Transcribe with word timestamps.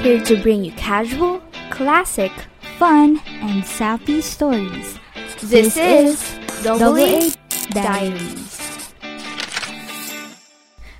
Here 0.00 0.16
to 0.24 0.36
bring 0.40 0.64
you 0.64 0.72
casual, 0.80 1.42
classic, 1.68 2.32
fun, 2.78 3.20
and 3.44 3.60
sappy 3.64 4.20
stories. 4.24 4.98
This, 5.42 5.76
is 5.76 6.38
Double 6.64 6.96
A 6.96 7.28
Diaries. 7.70 8.56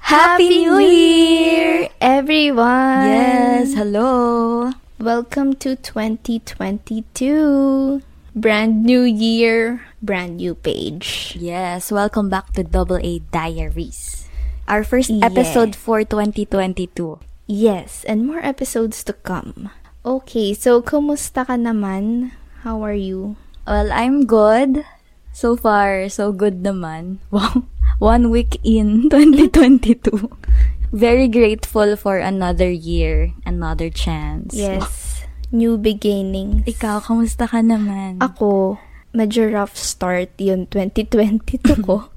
Happy 0.01 0.67
New 0.69 0.79
Year, 0.79 1.89
everyone! 2.01 3.09
Yes, 3.09 3.73
hello. 3.75 4.73
Welcome 4.99 5.55
to 5.65 5.77
2022. 5.77 8.03
Brand 8.37 8.85
new 8.85 9.03
year, 9.03 9.81
brand 10.03 10.37
new 10.37 10.55
page. 10.55 11.37
Yes, 11.41 11.91
welcome 11.91 12.29
back 12.29 12.53
to 12.53 12.63
Double 12.65 12.99
A 13.01 13.19
Diaries. 13.33 14.29
Our 14.69 14.85
first 14.85 15.09
Yeah. 15.11 15.25
episode 15.27 15.75
for 15.75 16.05
2022. 16.05 17.19
Yes, 17.51 18.07
and 18.07 18.31
more 18.31 18.39
episodes 18.39 19.03
to 19.11 19.13
come. 19.13 19.75
Okay, 20.07 20.55
so 20.55 20.79
kumusta 20.79 21.43
ka 21.43 21.59
naman? 21.59 22.31
How 22.63 22.79
are 22.87 22.95
you? 22.95 23.35
Well, 23.67 23.91
I'm 23.91 24.23
good. 24.23 24.87
So 25.35 25.59
far, 25.59 26.07
so 26.07 26.31
good 26.31 26.63
naman. 26.63 27.19
Wow. 27.35 27.67
One 27.99 28.31
week 28.31 28.63
in 28.63 29.11
2022. 29.11 30.31
Very 30.95 31.27
grateful 31.27 31.99
for 31.99 32.23
another 32.23 32.71
year, 32.71 33.35
another 33.43 33.91
chance. 33.91 34.55
Yes, 34.55 35.27
new 35.51 35.75
beginnings. 35.75 36.63
Ikaw, 36.71 37.03
kamusta 37.03 37.51
ka 37.51 37.67
naman? 37.67 38.23
Ako, 38.23 38.79
medyo 39.11 39.51
rough 39.51 39.75
start 39.75 40.31
yung 40.39 40.71
2022 40.71 41.83
ko. 41.83 42.15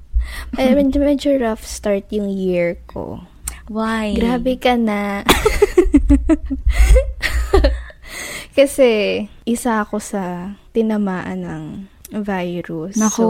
Ay, 0.54 0.74
medyo, 0.78 1.02
medyo 1.02 1.34
rough 1.42 1.66
start 1.66 2.06
yung 2.14 2.30
year 2.30 2.78
ko. 2.86 3.26
Why? 3.66 4.12
Grabe 4.12 4.60
ka 4.60 4.76
na. 4.76 5.24
Kasi, 8.56 9.24
isa 9.42 9.82
ako 9.82 9.98
sa 9.98 10.54
tinamaan 10.70 11.42
ng 11.42 11.64
virus. 12.22 12.94
Nako. 12.94 13.18
So, 13.18 13.26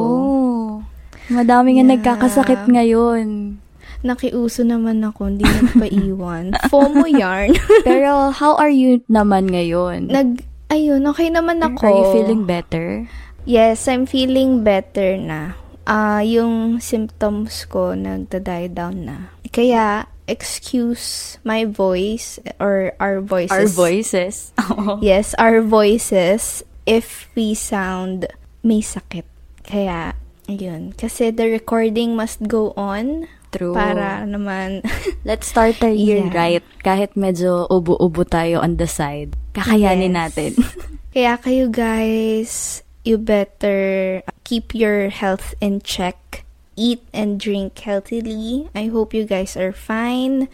Madami 1.32 1.80
nga 1.80 1.84
Yeah. 1.86 1.92
nagkakasakit 1.96 2.68
ngayon. 2.68 3.56
nakiuso 4.04 4.68
naman 4.68 5.00
ako, 5.00 5.32
hindi 5.32 5.48
nagpaiwan. 5.48 6.52
FOMO 6.68 7.08
yarn. 7.08 7.56
Pero 7.88 8.28
how 8.28 8.52
are 8.60 8.68
you 8.68 9.00
naman 9.08 9.48
ngayon? 9.48 10.12
Nag, 10.12 10.44
ayun, 10.68 11.00
okay 11.08 11.32
naman 11.32 11.64
ako. 11.64 11.88
Are 11.88 11.96
you 11.96 12.06
feeling 12.12 12.44
better? 12.44 13.08
Yes, 13.48 13.88
I'm 13.88 14.04
feeling 14.04 14.60
better 14.60 15.16
na. 15.16 15.56
Ah, 15.88 16.20
yung 16.20 16.84
symptoms 16.84 17.64
ko 17.64 17.96
nagda-die 17.96 18.76
down 18.76 19.08
na. 19.08 19.32
Kaya, 19.48 20.04
excuse 20.26 21.36
my 21.44 21.64
voice 21.64 22.38
or 22.60 22.92
our 23.00 23.20
voices. 23.20 23.52
Our 23.52 23.66
voices. 23.68 24.34
Yes, 25.02 25.34
our 25.36 25.60
voices 25.60 26.62
if 26.86 27.28
we 27.34 27.54
sound 27.54 28.28
may 28.62 28.80
sakit. 28.80 29.24
Kaya, 29.64 30.12
ayun. 30.48 30.92
Kasi 30.96 31.30
the 31.32 31.48
recording 31.48 32.16
must 32.16 32.44
go 32.44 32.72
on 32.76 33.28
True. 33.52 33.72
para 33.72 34.26
naman 34.28 34.82
Let's 35.28 35.48
start 35.48 35.80
our 35.80 35.92
year 35.94 36.28
Yeah. 36.28 36.36
right. 36.36 36.64
Kahit 36.84 37.16
medyo 37.16 37.64
ubo-ubo 37.70 38.28
tayo 38.28 38.60
on 38.60 38.76
the 38.76 38.88
side. 38.88 39.36
Kakayanin 39.56 40.12
Yes. 40.12 40.18
natin. 40.20 40.52
Kaya 41.14 41.38
kayo 41.38 41.70
guys, 41.70 42.82
you 43.06 43.16
better 43.16 44.20
keep 44.44 44.74
your 44.74 45.08
health 45.08 45.54
in 45.64 45.80
check. 45.80 46.43
Eat 46.74 47.06
and 47.14 47.38
drink 47.38 47.78
healthily. 47.78 48.66
I 48.74 48.90
hope 48.90 49.14
you 49.14 49.22
guys 49.22 49.54
are 49.54 49.70
fine. 49.70 50.50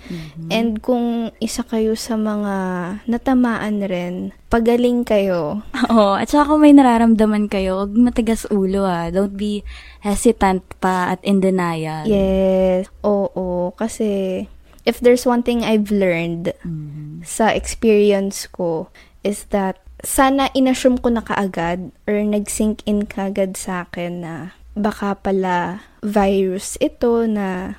And 0.52 0.84
kung 0.84 1.32
isa 1.40 1.64
kayo 1.64 1.96
sa 1.96 2.20
mga 2.20 2.54
natamaan 3.08 3.80
rin, 3.88 4.36
pagaling 4.52 5.08
kayo. 5.08 5.64
Oo. 5.88 6.20
At 6.20 6.28
saka 6.28 6.52
kung 6.52 6.60
may 6.60 6.76
nararamdaman 6.76 7.48
kayo, 7.48 7.80
huwag 7.80 7.96
matigas 7.96 8.44
ulo 8.52 8.84
ah. 8.84 9.08
Don't 9.08 9.32
be 9.32 9.64
hesitant 10.04 10.60
pa 10.76 11.16
at 11.16 11.20
in 11.24 11.40
denial. 11.40 12.04
Yes. 12.04 12.92
Oo. 13.00 13.72
Kasi 13.80 14.44
if 14.84 15.00
there's 15.00 15.24
one 15.24 15.40
thing 15.40 15.64
I've 15.64 15.88
learned 15.88 16.52
Mhm. 16.64 17.24
sa 17.24 17.48
experience 17.52 18.44
ko 18.48 18.92
is 19.20 19.48
that 19.52 19.80
sana 20.00 20.48
inassume 20.56 20.96
ko 20.96 21.12
na 21.12 21.20
kaagad 21.20 21.92
or 22.08 22.16
nag-sink 22.24 22.80
in 22.88 23.04
kaagad 23.04 23.56
sa 23.56 23.84
akin 23.84 24.24
na 24.24 24.34
baka 24.80 25.14
pala 25.20 25.84
virus 26.00 26.80
ito 26.80 27.28
na 27.28 27.76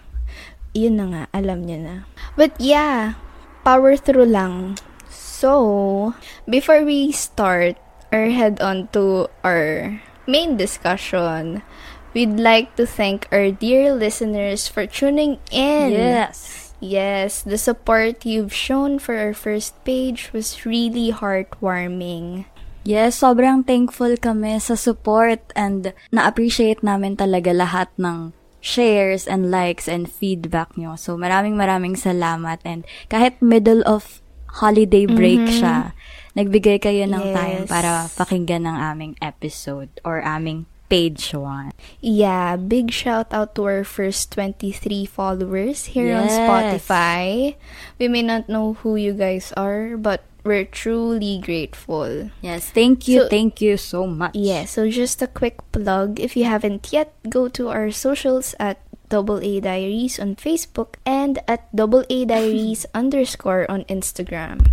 yun 0.71 0.95
na 1.01 1.05
nga, 1.11 1.23
alam 1.35 1.67
niya 1.67 1.79
na. 1.81 1.95
But 2.39 2.55
yeah, 2.61 3.19
power 3.65 3.97
through 3.97 4.29
lang. 4.29 4.79
So, 5.09 6.13
before 6.47 6.85
we 6.85 7.11
start 7.11 7.75
or 8.13 8.29
head 8.29 8.61
on 8.61 8.87
to 8.93 9.27
our 9.43 9.99
main 10.27 10.55
discussion, 10.55 11.65
we'd 12.13 12.39
like 12.39 12.75
to 12.77 12.85
thank 12.85 13.27
our 13.31 13.51
dear 13.51 13.91
listeners 13.93 14.67
for 14.67 14.85
tuning 14.85 15.39
in. 15.51 15.91
Yes. 15.91 16.71
Yes, 16.81 17.45
the 17.45 17.61
support 17.61 18.25
you've 18.25 18.53
shown 18.53 18.97
for 18.97 19.13
our 19.13 19.37
first 19.37 19.77
page 19.85 20.33
was 20.33 20.65
really 20.65 21.13
heartwarming. 21.13 22.49
Yes, 22.81 23.21
sobrang 23.21 23.61
thankful 23.61 24.17
kami 24.17 24.57
sa 24.57 24.73
support 24.73 25.39
and 25.53 25.93
na-appreciate 26.09 26.81
namin 26.81 27.13
talaga 27.13 27.53
lahat 27.53 27.93
ng 28.01 28.33
shares 28.57 29.29
and 29.29 29.53
likes 29.53 29.85
and 29.85 30.09
feedback 30.09 30.73
nyo. 30.77 30.97
So, 30.97 31.13
maraming 31.13 31.57
maraming 31.57 31.93
salamat 31.93 32.61
and 32.65 32.81
kahit 33.05 33.37
middle 33.41 33.85
of 33.85 34.21
holiday 34.61 35.05
break 35.05 35.45
siya, 35.47 35.93
nagbigay 36.33 36.81
kayo 36.81 37.05
ng 37.05 37.25
time 37.33 37.63
Yes. 37.65 37.69
para 37.69 37.91
pakinggan 38.17 38.65
ng 38.65 38.77
aming 38.77 39.13
episode 39.21 39.89
or 40.01 40.21
aming 40.21 40.65
page 40.91 41.31
one. 41.31 41.71
Yeah, 42.03 42.59
big 42.59 42.91
shout 42.91 43.31
out 43.31 43.55
to 43.55 43.63
our 43.63 43.83
first 43.87 44.35
23 44.35 45.07
followers 45.07 45.95
here 45.95 46.11
on 46.11 46.27
Yes. 46.27 46.35
Spotify. 46.35 47.55
We 47.95 48.11
may 48.11 48.27
not 48.27 48.51
know 48.51 48.75
who 48.83 48.99
you 48.99 49.15
guys 49.15 49.55
are, 49.55 49.95
but 49.95 50.27
we're 50.43 50.65
truly 50.65 51.39
grateful. 51.39 52.29
Yes, 52.41 52.69
thank 52.69 53.07
you, 53.07 53.25
So- 53.25 53.29
thank 53.29 53.61
you 53.61 53.77
so 53.77 54.07
much. 54.07 54.33
Yeah, 54.35 54.65
so 54.65 54.89
just 54.89 55.21
a 55.21 55.27
quick 55.27 55.59
plug. 55.71 56.19
If 56.19 56.35
you 56.35 56.45
haven't 56.45 56.89
yet, 56.91 57.13
go 57.29 57.47
to 57.55 57.69
our 57.69 57.91
socials 57.91 58.55
at 58.59 58.79
Double 59.09 59.39
A 59.43 59.59
Diaries 59.59 60.19
on 60.19 60.35
Facebook 60.39 60.95
and 61.05 61.39
at 61.47 61.67
Double 61.75 62.03
A 62.09 62.25
Diaries 62.25 62.85
underscore 62.95 63.69
on 63.69 63.83
Instagram. 63.91 64.71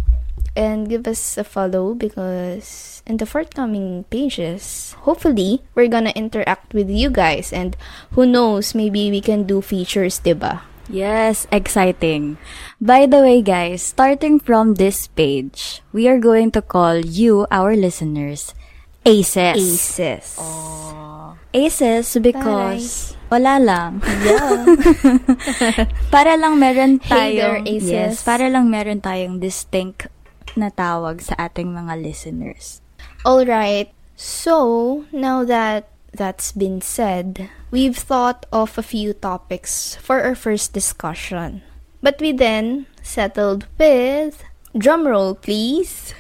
And 0.57 0.89
give 0.89 1.07
us 1.07 1.39
a 1.39 1.45
follow 1.45 1.95
because 1.95 3.03
in 3.07 3.19
the 3.19 3.27
forthcoming 3.27 4.05
pages, 4.11 4.95
hopefully, 5.07 5.63
we're 5.75 5.87
gonna 5.87 6.11
interact 6.19 6.75
with 6.75 6.91
you 6.91 7.11
guys. 7.11 7.53
And 7.53 7.77
who 8.19 8.27
knows, 8.27 8.75
maybe 8.75 9.11
we 9.11 9.21
can 9.21 9.45
do 9.47 9.63
features, 9.63 10.19
diba? 10.19 10.63
Yes, 10.89 11.47
exciting. 11.53 12.41
By 12.81 13.05
the 13.05 13.21
way, 13.21 13.45
guys, 13.45 13.83
starting 13.83 14.41
from 14.41 14.81
this 14.81 15.07
page, 15.07 15.85
we 15.93 16.09
are 16.09 16.19
going 16.19 16.51
to 16.57 16.63
call 16.65 17.05
you, 17.05 17.47
our 17.53 17.77
listeners, 17.77 18.57
ACES. 19.05 19.57
Aces. 19.61 20.41
ACES 21.53 22.17
because 22.21 23.17
wala 23.29 23.61
lang. 23.61 24.01
Yeah. 24.25 24.65
para 26.15 26.41
lang 26.41 26.57
meron 26.57 27.01
Hey 27.05 27.37
there, 27.37 27.61
tayong, 27.61 27.69
ACES. 27.69 27.89
yes, 27.89 28.13
para 28.25 28.49
lang 28.49 28.73
meron 28.73 29.05
tayong 29.05 29.41
distinct 29.41 30.09
na 30.57 30.73
tawag 30.73 31.21
sa 31.21 31.37
ating 31.37 31.69
mga 31.73 32.01
listeners. 32.01 32.81
All 33.29 33.45
right. 33.45 33.93
So, 34.17 35.05
now 35.13 35.45
that 35.45 35.93
that's 36.17 36.51
been 36.51 36.81
said, 36.81 37.53
we've 37.71 37.97
thought 37.97 38.47
of 38.53 38.79
a 38.79 38.83
few 38.83 39.13
topics 39.13 39.97
for 39.97 40.23
our 40.23 40.35
first 40.35 40.73
discussion. 40.73 41.63
But 42.03 42.21
we 42.21 42.33
then 42.33 42.87
settled 43.03 43.67
with 43.79 44.45
drumroll 44.75 45.41
please. 45.41 46.15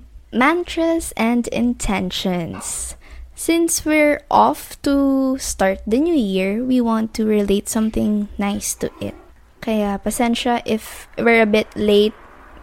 Mantras 0.32 1.12
and 1.16 1.48
intentions. 1.48 2.96
Since 3.34 3.84
we're 3.86 4.20
off 4.30 4.76
to 4.82 5.38
start 5.38 5.80
the 5.86 5.98
new 5.98 6.14
year, 6.14 6.62
we 6.62 6.80
want 6.80 7.14
to 7.14 7.24
relate 7.24 7.68
something 7.68 8.28
nice 8.36 8.74
to 8.84 8.92
it. 9.00 9.16
Kaya 9.64 10.00
pasensya 10.04 10.60
if 10.68 11.08
we're 11.16 11.42
a 11.42 11.48
bit 11.48 11.68
late 11.74 12.12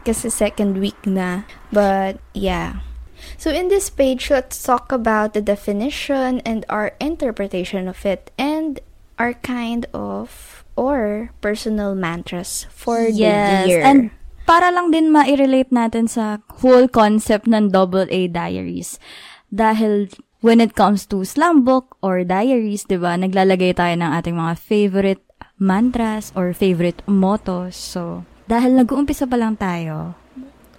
kasi 0.06 0.30
second 0.30 0.78
week 0.78 0.98
na. 1.06 1.50
But 1.74 2.22
yeah. 2.38 2.87
So 3.36 3.52
in 3.52 3.68
this 3.68 3.92
page, 3.92 4.32
let's 4.32 4.62
talk 4.64 4.92
about 4.92 5.36
the 5.36 5.44
definition 5.44 6.40
and 6.48 6.64
our 6.72 6.96
interpretation 7.04 7.92
of 7.92 8.06
it 8.08 8.32
and 8.40 8.80
our 9.20 9.36
kind 9.36 9.86
of 9.92 10.64
or 10.78 11.34
personal 11.42 11.98
mantras 11.98 12.70
for 12.70 13.02
yes, 13.04 13.66
the 13.66 13.70
year. 13.70 13.82
and 13.82 14.14
para 14.48 14.72
lang 14.72 14.94
din 14.94 15.12
ma-relate 15.12 15.74
natin 15.74 16.08
sa 16.08 16.40
whole 16.64 16.88
concept 16.88 17.50
ng 17.50 17.74
double 17.74 18.08
A 18.08 18.32
diaries. 18.32 19.02
Dahil 19.52 20.08
when 20.40 20.62
it 20.62 20.78
comes 20.78 21.04
to 21.10 21.26
slam 21.26 21.66
book 21.66 21.98
or 22.00 22.24
diaries, 22.24 22.86
di 22.86 22.96
ba, 22.96 23.18
naglalagay 23.18 23.76
tayo 23.76 23.98
ng 23.98 24.12
ating 24.16 24.38
mga 24.38 24.54
favorite 24.56 25.24
mantras 25.58 26.32
or 26.38 26.54
favorite 26.54 27.02
mottos. 27.10 27.76
So, 27.76 28.24
dahil 28.46 28.78
nag-uumpisa 28.78 29.26
pa 29.28 29.36
lang 29.36 29.58
tayo, 29.58 30.16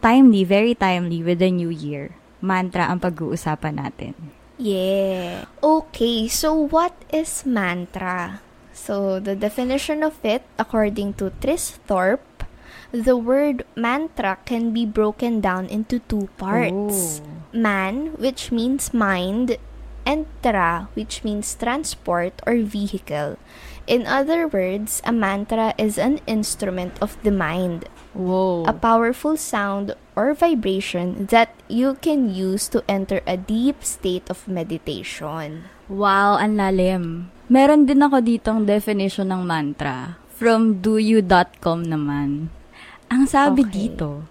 timely, 0.00 0.46
very 0.46 0.72
timely 0.78 1.20
with 1.20 1.42
the 1.42 1.50
new 1.50 1.68
year. 1.68 2.14
Mantra 2.38 2.86
ang 2.90 3.02
pag-uusapan 3.02 3.82
natin. 3.82 4.14
Yeah. 4.58 5.46
Okay, 5.62 6.26
so 6.26 6.54
what 6.54 6.94
is 7.14 7.46
mantra? 7.46 8.42
So, 8.74 9.18
the 9.18 9.34
definition 9.34 10.02
of 10.02 10.18
it, 10.22 10.42
according 10.58 11.18
to 11.18 11.34
Tris 11.42 11.78
Thorpe, 11.86 12.46
the 12.90 13.16
word 13.18 13.66
mantra 13.74 14.38
can 14.46 14.72
be 14.72 14.86
broken 14.86 15.40
down 15.40 15.66
into 15.66 15.98
two 16.06 16.30
parts. 16.38 17.20
Oh. 17.20 17.58
Man, 17.58 18.14
which 18.18 18.50
means 18.50 18.94
mind, 18.94 19.58
and 20.06 20.26
tra, 20.42 20.88
which 20.94 21.22
means 21.22 21.54
transport 21.54 22.40
or 22.46 22.62
vehicle. 22.64 23.36
In 23.86 24.06
other 24.06 24.48
words, 24.48 25.02
a 25.04 25.12
mantra 25.12 25.74
is 25.76 25.98
an 25.98 26.20
instrument 26.26 26.96
of 27.00 27.16
the 27.22 27.32
mind, 27.32 27.88
Whoa. 28.16 28.64
a 28.66 28.72
powerful 28.72 29.36
sound 29.36 29.94
or 30.16 30.34
vibration 30.34 31.28
that 31.30 31.54
you 31.68 31.94
can 32.00 32.32
use 32.32 32.66
to 32.72 32.82
enter 32.88 33.20
a 33.28 33.36
deep 33.36 33.84
state 33.84 34.26
of 34.32 34.48
meditation. 34.48 35.68
Wow, 35.86 36.36
ang 36.36 36.58
lalim. 36.58 37.30
Meron 37.48 37.88
din 37.88 38.04
ako 38.04 38.20
ditong 38.20 38.68
definition 38.68 39.32
ng 39.32 39.44
mantra 39.44 40.20
from 40.36 40.84
doyou.com 40.84 41.84
naman. 41.84 42.52
Ang 43.08 43.24
sabi 43.24 43.64
Okay. 43.64 43.72
dito, 43.88 44.28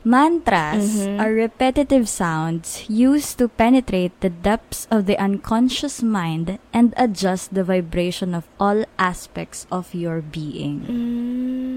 mantras 0.00 1.04
Mhm. 1.04 1.18
are 1.20 1.34
repetitive 1.34 2.08
sounds 2.08 2.86
used 2.88 3.36
to 3.36 3.50
penetrate 3.50 4.14
the 4.24 4.30
depths 4.30 4.86
of 4.88 5.04
the 5.04 5.18
unconscious 5.18 6.00
mind 6.00 6.56
and 6.72 6.94
adjust 6.96 7.52
the 7.52 7.66
vibration 7.66 8.32
of 8.32 8.48
all 8.56 8.86
aspects 8.96 9.66
of 9.68 9.92
your 9.92 10.24
being. 10.24 10.86
Mm, 10.88 11.69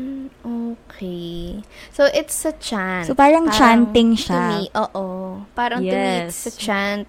okay. 0.46 1.64
So, 1.92 2.08
it's 2.12 2.46
a 2.46 2.54
chant. 2.56 3.08
So, 3.08 3.16
parang 3.16 3.50
chanting 3.52 4.16
siya. 4.16 4.36
To 4.36 4.40
me, 4.48 4.62
oo. 4.76 5.08
Parang 5.56 5.82
to 5.82 5.96
me, 5.96 6.28
it's 6.28 6.46
a 6.46 6.54
Yes. 6.54 6.60
chant 6.60 7.04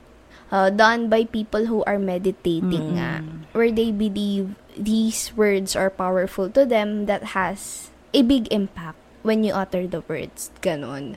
uh, 0.50 0.70
done 0.70 1.08
by 1.08 1.24
people 1.24 1.66
who 1.66 1.82
are 1.84 1.98
meditating 1.98 2.96
nga. 2.98 3.22
Mm-mm. 3.22 3.48
Where 3.52 3.70
they 3.70 3.90
believe 3.90 4.54
these 4.74 5.30
words 5.38 5.74
are 5.74 5.90
powerful 5.90 6.50
to 6.50 6.66
them 6.66 7.06
that 7.06 7.34
has 7.38 7.90
a 8.10 8.22
big 8.22 8.50
impact 8.50 8.98
when 9.22 9.42
you 9.42 9.54
utter 9.54 9.86
the 9.86 10.02
words. 10.06 10.50
Ganon. 10.62 11.16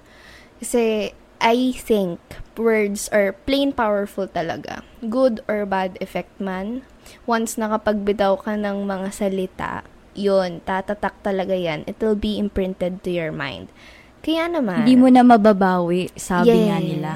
Kasi, 0.62 1.14
I 1.38 1.70
think 1.78 2.18
words 2.58 3.10
are 3.14 3.38
plain 3.46 3.70
powerful 3.74 4.26
talaga. 4.26 4.82
Good 5.06 5.46
or 5.46 5.66
bad 5.70 5.98
effect 6.02 6.42
man. 6.42 6.82
Once 7.30 7.62
nakapagbitaw 7.62 8.42
ka 8.42 8.58
ng 8.58 8.90
mga 8.90 9.10
salita, 9.14 9.86
yun, 10.18 10.60
tatatak 10.66 11.22
talaga 11.22 11.54
yan. 11.54 11.86
It 11.86 12.02
will 12.02 12.18
be 12.18 12.42
imprinted 12.42 13.06
to 13.06 13.14
your 13.14 13.32
mind. 13.32 13.70
Kaya 14.26 14.50
naman... 14.50 14.84
Hindi 14.84 14.98
mo 14.98 15.08
na 15.08 15.24
mababawi, 15.24 16.12
sabi 16.18 16.68
nga 16.68 16.82
nila. 16.82 17.12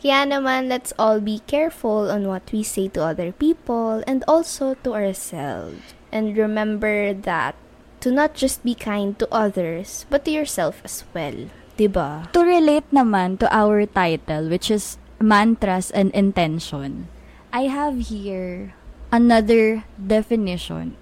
Kaya 0.00 0.24
naman, 0.24 0.66
let's 0.72 0.96
all 0.96 1.20
be 1.20 1.44
careful 1.44 2.08
on 2.10 2.26
what 2.26 2.48
we 2.50 2.64
say 2.64 2.88
to 2.90 3.04
other 3.04 3.30
people 3.30 4.02
and 4.08 4.24
also 4.26 4.74
to 4.82 4.96
ourselves. 4.96 5.94
And 6.08 6.34
remember 6.34 7.12
that 7.12 7.54
to 8.00 8.12
not 8.12 8.32
just 8.34 8.62
be 8.62 8.74
kind 8.74 9.18
to 9.18 9.26
others, 9.32 10.06
but 10.08 10.24
to 10.24 10.30
yourself 10.30 10.84
as 10.84 11.02
well. 11.16 11.48
'Di 11.74 11.90
ba? 11.90 12.30
To 12.30 12.46
relate 12.46 12.86
naman 12.94 13.42
to 13.42 13.50
our 13.50 13.82
title, 13.88 14.46
which 14.46 14.70
is 14.70 15.00
Mantras 15.18 15.90
and 15.90 16.14
Intention, 16.14 17.10
I 17.50 17.66
have 17.66 18.12
here 18.12 18.78
another 19.10 19.82
definition 19.98 20.94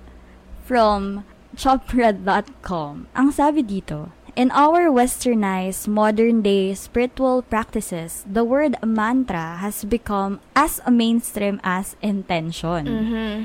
from 0.64 1.24
chopra.com. 1.56 3.06
Ang 3.14 3.28
sabi 3.32 3.62
dito, 3.62 4.10
In 4.32 4.48
our 4.56 4.88
westernized 4.88 5.92
modern-day 5.92 6.72
spiritual 6.72 7.44
practices, 7.44 8.24
the 8.24 8.40
word 8.40 8.80
mantra 8.80 9.60
has 9.60 9.84
become 9.84 10.40
as 10.56 10.80
mainstream 10.88 11.60
as 11.60 12.00
intention. 12.00 12.88
Mhm. 12.88 13.36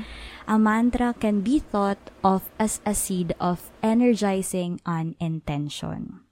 A 0.48 0.56
mantra 0.56 1.12
can 1.12 1.44
be 1.44 1.60
thought 1.60 2.00
of 2.24 2.48
as 2.56 2.80
a 2.88 2.96
seed 2.96 3.36
of 3.36 3.68
energizing 3.84 4.80
an 4.88 5.12
intention. 5.20 6.24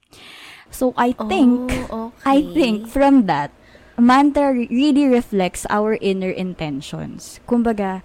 So 0.73 0.97
I 0.97 1.13
think 1.29 1.69
Oh, 1.93 2.17
okay. 2.17 2.25
I 2.25 2.37
think 2.57 2.89
from 2.89 3.29
that 3.29 3.53
mantra 4.01 4.57
really 4.57 5.05
reflects 5.05 5.69
our 5.69 6.01
inner 6.01 6.33
intentions. 6.33 7.45
Kumbaga, 7.45 8.01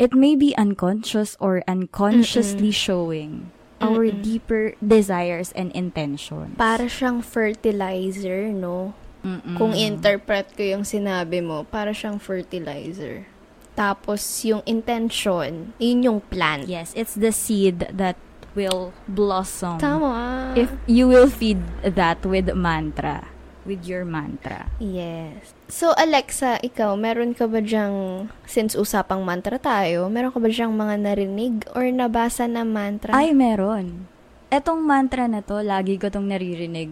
it 0.00 0.16
may 0.16 0.32
be 0.34 0.56
unconscious 0.56 1.36
or 1.38 1.60
unconsciously 1.68 2.72
showing 2.72 3.52
our 3.84 4.08
deeper 4.08 4.72
desires 4.80 5.52
and 5.52 5.68
intentions. 5.76 6.56
para 6.56 6.88
siyang 6.88 7.20
fertilizer, 7.20 8.48
no? 8.48 8.96
Mm-mm. 9.20 9.60
Kung 9.60 9.76
interpret 9.76 10.48
ko 10.56 10.64
yung 10.64 10.84
sinabi 10.88 11.44
mo, 11.44 11.68
para 11.68 11.92
siyang 11.92 12.16
fertilizer. 12.16 13.28
Tapos, 13.76 14.24
yung 14.44 14.64
intention, 14.64 15.76
yun 15.76 15.98
yung 16.00 16.20
plant. 16.24 16.64
Yes, 16.64 16.96
it's 16.96 17.12
the 17.12 17.32
seed 17.32 17.84
that 17.92 18.16
will 18.56 18.92
blossom. 19.04 19.76
Tama. 19.76 20.56
If 20.56 20.72
you 20.88 21.08
will 21.08 21.28
feed 21.28 21.60
that 21.84 22.24
with 22.24 22.48
mantra, 22.56 23.28
with 23.68 23.84
your 23.84 24.04
mantra. 24.04 24.72
Yes. 24.80 25.52
So, 25.70 25.94
Alexa, 25.94 26.58
ikaw, 26.66 26.98
meron 26.98 27.30
ka 27.30 27.46
ba 27.46 27.62
dyang, 27.62 28.26
since 28.42 28.74
usapang 28.74 29.22
mantra 29.22 29.54
tayo, 29.54 30.10
meron 30.10 30.34
ka 30.34 30.42
ba 30.42 30.50
dyang 30.50 30.74
mga 30.74 30.98
narinig 30.98 31.62
or 31.78 31.86
nabasa 31.94 32.50
na 32.50 32.66
mantra? 32.66 33.14
Ay, 33.14 33.30
meron. 33.30 34.10
Etong 34.50 34.82
mantra 34.82 35.30
na 35.30 35.46
to, 35.46 35.62
lagi 35.62 35.94
ko 35.94 36.10
tong 36.10 36.26
naririnig 36.26 36.90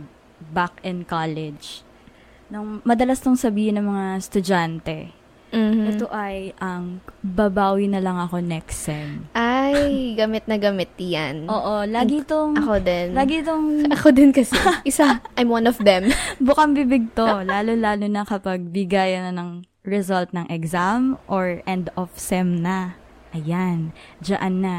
back 0.54 0.78
in 0.86 1.02
college. 1.02 1.82
Nung 2.46 2.78
madalas 2.86 3.18
tong 3.18 3.34
sabihin 3.34 3.82
ng 3.82 3.86
mga 3.90 4.04
estudyante. 4.22 5.17
Mhm. 5.48 5.84
Ito 5.90 6.06
ay 6.08 6.52
ang 6.56 7.00
babawi 7.18 7.88
na 7.88 7.98
lang 7.98 8.16
ako 8.16 8.38
next 8.38 8.84
sem. 8.84 9.24
Ay, 9.32 10.12
gamit 10.12 10.44
na 10.44 10.56
gamit 10.56 10.92
yan. 10.94 11.46
Oo, 11.46 11.82
lagi 11.84 12.20
tong 12.20 12.52
Ako 12.54 12.78
din. 12.78 13.12
lagi 13.12 13.40
tong 13.40 13.88
Ako 13.88 14.12
din 14.12 14.30
kasi. 14.30 14.52
Isa, 14.84 15.24
I'm 15.34 15.48
one 15.48 15.64
of 15.64 15.80
them. 15.80 16.12
bukang 16.40 16.72
bibig 16.72 17.10
to, 17.12 17.24
lalo-lalo 17.42 18.04
na 18.04 18.22
kapag 18.22 18.68
bigayan 18.68 19.28
na 19.28 19.34
ng 19.34 19.50
result 19.82 20.28
ng 20.30 20.44
exam 20.48 21.16
or 21.24 21.64
end 21.64 21.88
of 21.94 22.12
sem 22.14 22.60
na. 22.60 23.00
Ayan, 23.30 23.92
dyan 24.20 24.60
na. 24.60 24.78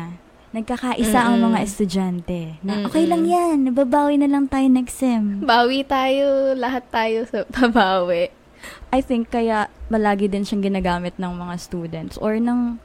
Nagkakaisa 0.49 1.21
ang 1.23 1.37
Mm-mm. 1.37 1.53
mga 1.53 1.59
estudyante 1.61 2.41
na 2.61 2.81
Mm-mm. 2.81 2.87
okay 2.87 3.05
lang 3.05 3.21
yan, 3.21 3.69
babawi 3.69 4.17
na 4.17 4.25
lang 4.25 4.49
tayo 4.49 4.65
next 4.65 4.97
sem. 4.97 5.41
Bawi 5.41 5.85
tayo, 5.85 6.57
lahat 6.57 6.89
tayo 6.89 7.21
sa 7.25 7.45
pabawi. 7.45 8.33
I 8.89 8.99
think 8.99 9.29
kaya 9.33 9.67
malagi 9.87 10.29
din 10.29 10.43
siyang 10.45 10.65
ginagamit 10.65 11.15
ng 11.17 11.33
mga 11.35 11.55
students 11.59 12.15
or 12.17 12.37
ng, 12.37 12.77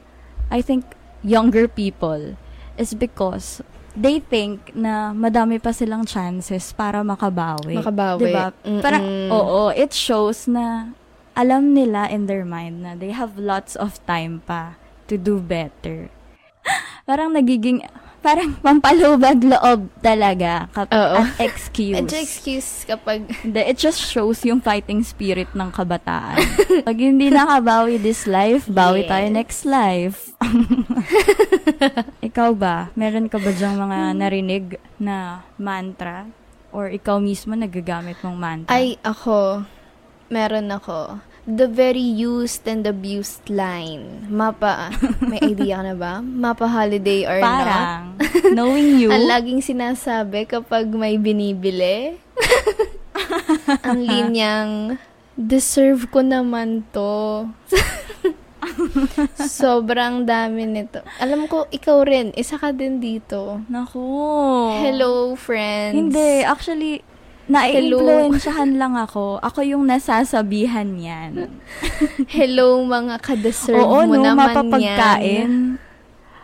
I 0.49 0.61
think, 0.61 0.95
younger 1.25 1.65
people 1.65 2.37
is 2.77 2.93
because 2.93 3.63
they 3.95 4.19
think 4.19 4.75
na 4.75 5.15
madami 5.15 5.57
pa 5.57 5.71
silang 5.71 6.03
chances 6.03 6.75
para 6.75 7.01
makabawi. 7.01 7.79
Makabawi. 7.79 8.21
Diba? 8.27 8.45
Mm-mm. 8.61 8.83
Parang, 8.83 9.03
oo, 9.31 9.71
it 9.71 9.95
shows 9.95 10.45
na 10.45 10.91
alam 11.35 11.75
nila 11.75 12.07
in 12.11 12.27
their 12.27 12.43
mind 12.43 12.83
na 12.83 12.91
they 12.95 13.11
have 13.15 13.39
lots 13.39 13.75
of 13.75 13.99
time 14.03 14.43
pa 14.43 14.75
to 15.07 15.15
do 15.15 15.39
better. 15.39 16.11
parang 17.09 17.31
nagiging, 17.33 17.83
parang 18.25 18.57
pampalubag 18.57 19.37
loob 19.37 19.85
talaga 20.01 20.65
kap- 20.73 20.89
Oo. 20.89 21.21
at 21.21 21.37
excuse. 21.37 21.93
Medyo 21.93 22.17
excuse 22.17 22.81
kapag 22.83 23.29
Hindi, 23.45 23.61
it 23.61 23.77
just 23.77 24.01
shows 24.01 24.41
yung 24.41 24.57
fighting 24.59 25.05
spirit 25.05 25.53
ng 25.53 25.69
kabataan. 25.69 26.41
Pag 26.81 26.97
hindi 26.97 27.29
nakabawi 27.29 28.01
this 28.01 28.25
life, 28.25 28.65
bawi 28.65 29.05
Yes. 29.05 29.09
tayo 29.13 29.25
next 29.29 29.61
life. 29.63 30.17
ikaw 32.27 32.51
ba? 32.51 32.89
Meron 32.93 33.29
ka 33.29 33.37
ba 33.37 33.53
dyang 33.53 33.77
mga 33.77 33.99
narinig 34.17 34.65
na 34.97 35.45
mantra? 35.55 36.25
Or 36.73 36.89
ikaw 36.89 37.21
mismo 37.21 37.53
nagagamit 37.53 38.19
mong 38.19 38.35
mantra? 38.35 38.73
Ay, 38.73 38.97
ako, 38.99 39.63
meron 40.27 40.67
ako. 40.67 41.21
The 41.45 41.69
very 41.69 42.01
used 42.01 42.65
and 42.65 42.81
abused 42.89 43.53
line. 43.53 44.25
Mapa, 44.25 44.89
may 45.21 45.37
idea 45.45 45.77
ka 45.77 45.85
na 45.85 45.93
ba? 45.93 46.13
Mapa 46.17 46.65
holiday 46.65 47.21
or 47.21 47.37
not? 47.37 47.45
Parang, 47.45 48.01
knowing 48.57 48.97
you, 48.97 49.13
Ang 49.13 49.29
laging 49.29 49.61
sinasabi 49.61 50.49
kapag 50.49 50.89
may 50.89 51.21
binibili. 51.21 52.17
ang 53.85 54.01
linyang, 54.01 54.97
deserve 55.37 56.09
ko 56.09 56.25
naman 56.25 56.81
to. 56.89 57.45
Sobrang 59.37 60.25
dami 60.25 60.65
nito. 60.65 61.05
Alam 61.21 61.45
ko, 61.45 61.69
ikaw 61.69 62.01
rin, 62.01 62.33
isa 62.33 62.57
ka 62.57 62.73
din 62.73 62.97
dito. 62.97 63.61
naku. 63.69 64.01
Hello, 64.81 65.37
friends. 65.37 65.93
Hindi, 65.93 66.41
actually, 66.41 67.05
na-influensyahan 67.47 68.75
lang 68.75 68.93
ako. 68.93 69.37
Ako 69.39 69.61
yung 69.61 69.85
nasasabihan 69.85 70.89
yan. 70.91 71.49
Hello, 72.31 72.81
mga 72.81 73.21
ka-deserve 73.21 73.77
Oo, 73.77 74.05
mo 74.05 74.15
no, 74.15 74.23
naman 74.23 74.49
yan. 74.49 74.57
mapapagkain. 74.57 75.51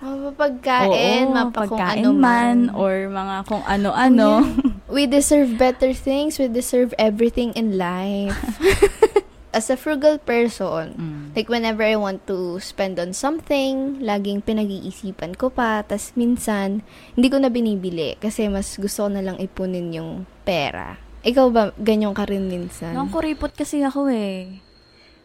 Mapapagkain, 0.02 1.24
Oo, 1.26 1.34
mapa 1.34 1.66
kung 1.66 1.78
pagkain 1.78 2.02
ano 2.02 2.10
man. 2.12 2.58
or 2.74 3.06
mga 3.08 3.36
kung 3.46 3.64
ano-ano. 3.64 4.42
We 4.90 5.06
deserve 5.06 5.56
better 5.56 5.94
things. 5.94 6.36
We 6.36 6.50
deserve 6.50 6.92
everything 6.98 7.54
in 7.54 7.78
life. 7.78 8.34
As 9.52 9.68
a 9.68 9.76
frugal 9.76 10.16
person, 10.16 10.96
Mm. 10.96 11.36
like 11.36 11.52
whenever 11.52 11.84
I 11.84 12.00
want 12.00 12.24
to 12.26 12.56
spend 12.58 12.96
on 12.96 13.12
something, 13.12 14.00
laging 14.00 14.40
pinag-iisipan 14.42 15.36
ko 15.36 15.52
pa. 15.52 15.84
tas 15.84 16.16
minsan, 16.16 16.80
hindi 17.14 17.28
ko 17.28 17.36
na 17.36 17.52
binibili 17.52 18.16
kasi 18.16 18.48
mas 18.48 18.80
gusto 18.80 19.06
ko 19.06 19.10
na 19.12 19.20
lang 19.20 19.36
ipunin 19.38 19.92
yung 19.92 20.24
pera. 20.42 20.98
Ikaw 21.22 21.48
ba, 21.54 21.64
ganyan 21.78 22.18
ka 22.18 22.26
rin 22.26 22.50
minsan? 22.50 22.98
Nung 22.98 23.14
kuripot 23.14 23.54
kasi 23.54 23.86
ako 23.86 24.10
eh. 24.10 24.58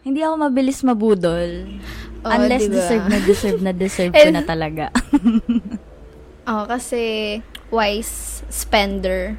Hindi 0.04 0.20
ako 0.22 0.34
mabilis 0.38 0.84
mabudol. 0.84 1.66
Oo, 2.22 2.30
unless 2.30 2.68
diba? 2.68 2.76
deserve 2.78 3.06
na 3.08 3.18
deserve 3.18 3.60
na 3.60 3.72
deserve 3.74 4.12
ko 4.14 4.28
na 4.30 4.44
talaga. 4.44 4.92
Oo, 6.50 6.64
kasi 6.68 7.02
wise 7.72 8.46
spender. 8.46 9.34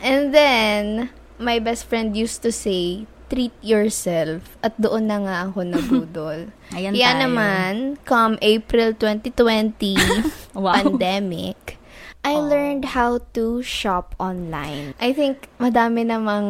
And 0.00 0.32
then, 0.32 1.10
my 1.36 1.60
best 1.60 1.84
friend 1.84 2.16
used 2.16 2.40
to 2.44 2.52
say, 2.52 3.04
treat 3.28 3.52
yourself. 3.60 4.56
At 4.62 4.78
doon 4.78 5.10
na 5.10 5.18
nga 5.20 5.36
ako 5.50 5.66
nabudol. 5.66 6.48
Ayan 6.76 6.94
Yan 6.94 7.18
tayo. 7.18 7.22
naman, 7.28 7.72
come 8.06 8.38
April 8.40 8.94
2020, 8.94 9.96
Wow. 10.56 10.72
pandemic, 10.80 11.75
I 12.26 12.34
Oh. 12.34 12.42
learned 12.42 12.90
how 12.90 13.22
to 13.32 13.62
shop 13.62 14.18
online. 14.18 14.98
I 14.98 15.14
think 15.14 15.46
madami 15.56 16.02
namang 16.02 16.46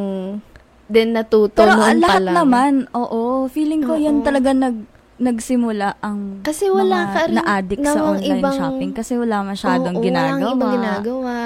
din 0.87 1.13
natuto 1.13 1.53
Pero 1.59 1.77
noon 1.77 2.01
pa 2.01 2.17
lahat 2.17 2.23
lang. 2.23 2.35
naman, 2.35 2.73
oo. 2.91 3.45
Feeling 3.47 3.85
ko 3.85 3.93
yan 3.95 4.21
Oo. 4.21 4.25
talaga 4.25 4.51
nag 4.51 4.89
nagsimula 5.17 5.97
ang 5.99 6.41
Kasi 6.41 6.69
wala 6.69 6.97
mga 6.99 7.09
ka 7.11 7.21
rin 7.23 7.35
na-addict 7.35 7.81
sa 7.83 8.01
online 8.05 8.37
ibang- 8.37 8.59
shopping 8.59 8.93
kasi 8.93 9.13
wala 9.17 9.37
masyadong 9.43 9.97
Oo, 9.97 10.03
ginagawa. 10.03 10.53
Ibang 10.53 10.73
ginagawa. 10.73 11.37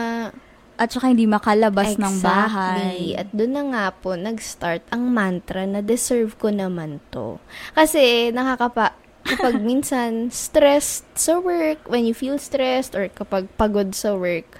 At 0.74 0.88
saka 0.90 1.06
hindi 1.06 1.22
makalabas 1.24 1.94
ng 1.94 2.16
bahay. 2.20 3.12
At 3.14 3.30
doon 3.30 3.52
na 3.52 3.62
nga 3.68 3.84
po, 3.92 4.16
nag-start 4.16 4.80
ang 4.88 5.06
mantra 5.06 5.62
na 5.64 5.80
deserve 5.80 6.34
ko 6.34 6.48
naman 6.48 6.98
to. 7.10 7.36
Kasi 7.72 8.30
nakakapa, 8.30 8.96
kapag 9.30 9.62
minsan 9.62 10.34
stressed 10.34 11.06
sa 11.14 11.38
work, 11.38 11.86
when 11.86 12.04
you 12.04 12.14
feel 12.14 12.36
stressed, 12.36 12.98
or 12.98 13.06
kapag 13.06 13.46
pagod 13.54 13.94
sa 13.94 14.18
work, 14.18 14.58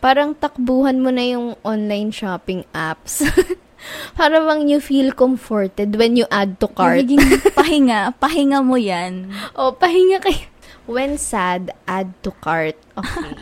parang 0.00 0.36
takbuhan 0.36 1.00
mo 1.00 1.08
na 1.08 1.24
yung 1.24 1.56
online 1.64 2.12
shopping 2.12 2.64
apps. 2.76 3.24
Para 4.18 4.44
bang 4.44 4.68
you 4.68 4.76
feel 4.76 5.08
comforted 5.16 5.96
when 5.96 6.12
you 6.12 6.28
add 6.28 6.60
to 6.60 6.68
cart. 6.68 7.00
Nagiging 7.00 7.40
pahinga, 7.58 8.12
pahinga 8.20 8.60
mo 8.60 8.76
yan. 8.76 9.32
O, 9.56 9.72
pahinga 9.72 10.20
kayo. 10.20 10.44
When 10.84 11.16
sad, 11.16 11.72
add 11.88 12.12
to 12.20 12.32
cart. 12.44 12.76
Okay. 12.98 13.32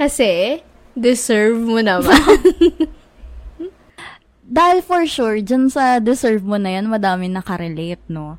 Kasi, 0.00 0.30
deserve 0.98 1.62
mo 1.62 1.78
naman. 1.78 2.18
Dahil 4.46 4.78
for 4.78 5.02
sure, 5.10 5.42
dyan 5.42 5.66
sa 5.66 5.98
deserve 5.98 6.46
mo 6.46 6.54
na 6.54 6.78
yan, 6.78 6.86
madami 6.86 7.26
nakarelate, 7.26 8.02
no? 8.06 8.38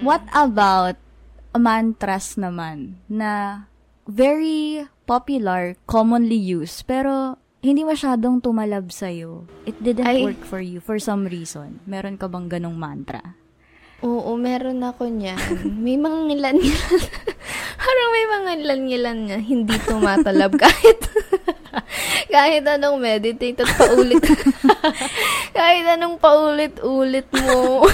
What 0.00 0.24
about 0.30 0.96
mantras 1.58 2.38
naman 2.38 3.02
na 3.10 3.64
very 4.06 4.86
popular, 5.04 5.74
commonly 5.90 6.38
used, 6.38 6.86
pero 6.86 7.36
hindi 7.58 7.82
masyadong 7.82 8.38
tumalab 8.38 8.94
sa'yo? 8.94 9.50
It 9.66 9.80
didn't 9.82 10.06
Ay. 10.06 10.22
work 10.22 10.46
for 10.46 10.62
you 10.62 10.78
for 10.78 11.02
some 11.02 11.26
reason. 11.26 11.82
Meron 11.84 12.14
ka 12.16 12.30
bang 12.30 12.46
ganong 12.46 12.78
mantra? 12.78 13.34
Oo, 13.98 14.38
meron 14.38 14.78
ako 14.86 15.10
niyan. 15.10 15.42
May 15.84 15.98
mga 15.98 16.18
ngilan-ngilan. 16.30 17.02
Parang 17.82 18.08
may 18.10 18.26
mga 18.26 18.50
ngilan-ngilan 18.60 19.18
na 19.26 19.36
hindi 19.40 19.74
tumatalab 19.86 20.52
kahit 20.62 20.98
kahit 22.28 22.64
anong 22.68 23.00
meditate 23.00 23.64
at 23.64 23.70
paulit. 23.80 24.20
kahit 25.56 25.86
anong 25.88 26.20
paulit-ulit 26.20 27.26
mo. 27.32 27.86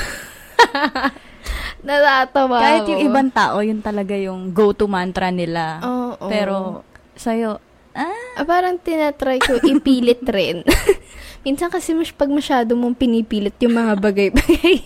Natatawa 1.85 2.59
Kahit 2.59 2.83
ako. 2.83 2.91
yung 2.91 3.03
ibang 3.05 3.29
tao, 3.29 3.57
yun 3.61 3.79
talaga 3.79 4.17
yung 4.17 4.51
go-to 4.51 4.85
mantra 4.85 5.29
nila. 5.29 5.79
Oo. 5.81 6.27
Pero 6.27 6.81
sa'yo, 7.15 7.61
ah, 7.93 8.23
Ah, 8.35 8.43
parang 8.43 8.75
tinatry 8.75 9.39
ko 9.39 9.61
ipilit 9.63 10.25
rin. 10.35 10.65
Minsan 11.45 11.69
kasi 11.69 11.93
mas 11.93 12.09
pag 12.09 12.27
masyado 12.27 12.73
mong 12.73 12.97
pinipilit 12.97 13.55
yung 13.61 13.77
mga 13.77 13.95
bagay-bagay. 13.95 14.81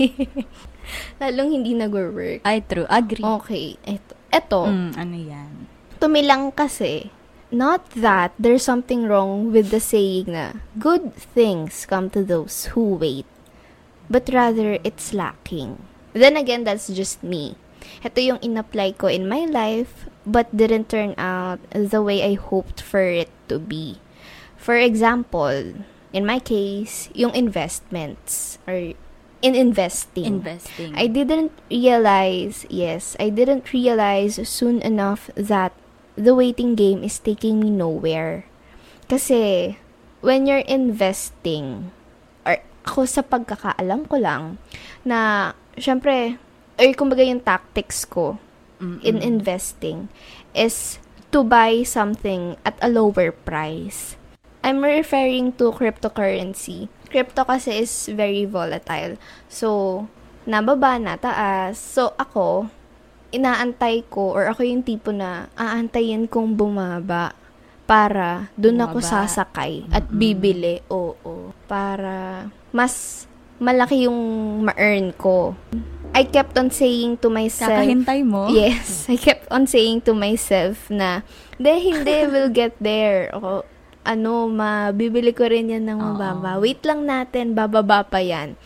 Lalong 1.22 1.54
hindi 1.54 1.72
nag-work. 1.72 2.42
I 2.42 2.58
true, 2.60 2.84
agree. 2.86 3.22
Okay, 3.22 3.78
eto. 3.82 4.12
Eto, 4.28 4.60
Mm, 4.66 4.92
ano 4.92 5.16
yan? 5.16 5.50
tumilang 5.96 6.52
kasi, 6.52 7.08
not 7.48 7.80
that 7.92 8.30
there's 8.36 8.62
something 8.62 9.02
wrong 9.02 9.48
with 9.48 9.72
the 9.72 9.80
saying 9.80 10.28
na, 10.28 10.52
good 10.76 11.10
things 11.16 11.82
come 11.82 12.06
to 12.06 12.20
those 12.20 12.70
who 12.70 12.94
wait, 12.94 13.24
but 14.06 14.28
rather 14.28 14.76
it's 14.84 15.10
lacking. 15.10 15.80
Then 16.12 16.36
again, 16.36 16.64
that's 16.64 16.88
just 16.88 17.22
me. 17.22 17.56
Ito 18.04 18.20
yung 18.20 18.40
in-apply 18.42 18.98
ko 18.98 19.06
in 19.08 19.28
my 19.28 19.46
life, 19.46 20.06
but 20.26 20.50
didn't 20.54 20.88
turn 20.88 21.14
out 21.16 21.58
the 21.72 22.02
way 22.02 22.22
I 22.22 22.34
hoped 22.34 22.80
for 22.82 23.02
it 23.02 23.30
to 23.48 23.58
be. 23.58 23.98
For 24.56 24.76
example, 24.76 25.74
in 26.12 26.26
my 26.26 26.38
case, 26.38 27.08
yung 27.14 27.34
investments, 27.34 28.58
or 28.66 28.92
in 29.42 29.54
investing. 29.54 30.42
Investing. 30.42 30.92
I 30.96 31.06
didn't 31.06 31.52
realize, 31.70 32.66
yes, 32.68 33.16
I 33.18 33.30
didn't 33.30 33.72
realize 33.72 34.36
soon 34.48 34.82
enough 34.82 35.30
that 35.34 35.72
the 36.18 36.34
waiting 36.34 36.74
game 36.74 37.04
is 37.04 37.18
taking 37.18 37.60
me 37.60 37.70
nowhere. 37.70 38.44
Kasi, 39.08 39.78
when 40.20 40.46
you're 40.46 40.66
investing, 40.66 41.94
or 42.44 42.58
ako 42.84 43.06
sa 43.06 43.22
pagkakaalam 43.22 44.10
ko 44.10 44.16
lang, 44.18 44.58
na, 45.06 45.52
syempre, 45.80 46.36
or 46.78 46.86
kumbaga 46.94 47.22
yung 47.26 47.42
tactics 47.42 48.06
ko 48.06 48.38
Mm-mm. 48.78 49.02
in 49.02 49.18
investing 49.22 50.06
is 50.54 51.02
to 51.34 51.42
buy 51.44 51.82
something 51.82 52.56
at 52.64 52.78
a 52.80 52.88
lower 52.88 53.34
price. 53.34 54.16
I'm 54.62 54.82
referring 54.82 55.54
to 55.62 55.70
cryptocurrency. 55.70 56.90
Crypto 57.08 57.46
kasi 57.46 57.82
is 57.86 58.10
very 58.12 58.44
volatile. 58.44 59.16
So, 59.48 60.04
nababa 60.44 60.98
na, 61.00 61.16
taas. 61.16 61.78
So, 61.78 62.12
ako, 62.18 62.68
inaantay 63.32 64.08
ko, 64.08 64.34
or 64.34 64.48
ako 64.50 64.64
yung 64.64 64.84
tipo 64.84 65.12
na 65.12 65.48
aantayin 65.56 66.28
kong 66.28 66.56
bumaba 66.56 67.36
para 67.88 68.52
doon 68.60 68.84
ako 68.84 69.00
sasakay 69.00 69.88
at 69.88 70.04
bibili. 70.12 70.84
Oo. 70.92 71.56
Para 71.64 72.48
mas 72.68 73.24
malaki 73.58 74.06
yung 74.06 74.18
ma-earn 74.66 75.14
ko. 75.14 75.54
I 76.16 76.24
kept 76.24 76.56
on 76.56 76.72
saying 76.72 77.20
to 77.22 77.28
myself, 77.28 77.70
Kakahintay 77.70 78.24
mo? 78.24 78.48
Yes, 78.50 79.06
I 79.06 79.20
kept 79.20 79.46
on 79.52 79.68
saying 79.68 80.02
to 80.08 80.16
myself 80.16 80.88
na, 80.90 81.22
de, 81.60 81.74
hindi, 81.78 82.24
we'll 82.32 82.50
get 82.50 82.74
there. 82.80 83.30
O, 83.36 83.62
ano, 84.08 84.48
mabibili 84.48 85.36
ko 85.36 85.46
rin 85.46 85.68
yan 85.68 85.84
ng 85.84 86.00
mababa. 86.00 86.56
Oo. 86.56 86.64
Wait 86.64 86.80
lang 86.82 87.04
natin, 87.04 87.52
bababa 87.52 88.02
pa 88.02 88.24
yan. 88.24 88.56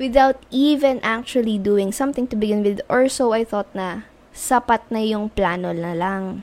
Without 0.00 0.40
even 0.50 0.98
actually 1.04 1.60
doing 1.60 1.94
something 1.94 2.26
to 2.26 2.34
begin 2.34 2.64
with. 2.64 2.80
Or 2.90 3.06
so 3.06 3.30
I 3.36 3.46
thought 3.46 3.70
na, 3.76 4.08
sapat 4.34 4.82
na 4.90 5.04
yung 5.04 5.30
plano 5.30 5.70
na 5.70 5.94
lang. 5.94 6.42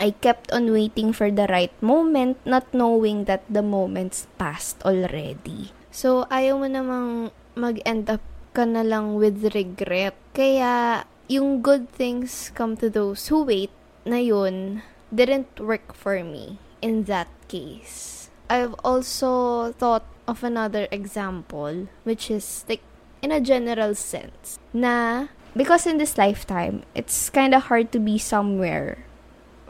I 0.00 0.16
kept 0.16 0.48
on 0.50 0.72
waiting 0.72 1.12
for 1.12 1.28
the 1.28 1.44
right 1.46 1.76
moment, 1.84 2.40
not 2.48 2.64
knowing 2.72 3.28
that 3.28 3.44
the 3.52 3.60
moments 3.60 4.24
passed 4.40 4.80
already. 4.80 5.76
So, 5.90 6.26
ayaw 6.30 6.62
mo 6.62 6.68
namang 6.70 7.34
mag-end 7.58 8.06
up 8.10 8.22
ka 8.54 8.66
na 8.66 8.82
lang 8.82 9.18
with 9.18 9.54
regret. 9.54 10.14
Kaya, 10.34 11.04
yung 11.30 11.62
good 11.62 11.90
things 11.94 12.50
come 12.54 12.74
to 12.78 12.90
those 12.90 13.30
who 13.30 13.46
wait 13.46 13.70
na 14.02 14.18
yun 14.18 14.82
didn't 15.14 15.60
work 15.62 15.94
for 15.94 16.22
me 16.22 16.58
in 16.82 17.04
that 17.06 17.28
case. 17.46 18.30
I've 18.50 18.74
also 18.82 19.70
thought 19.78 20.06
of 20.26 20.42
another 20.42 20.86
example, 20.90 21.86
which 22.02 22.30
is 22.30 22.64
like 22.68 22.82
in 23.22 23.30
a 23.30 23.38
general 23.38 23.94
sense, 23.94 24.58
na 24.72 25.28
because 25.54 25.86
in 25.86 25.98
this 25.98 26.18
lifetime, 26.18 26.82
it's 26.94 27.30
kind 27.30 27.54
of 27.54 27.70
hard 27.70 27.92
to 27.92 27.98
be 27.98 28.18
somewhere 28.18 29.06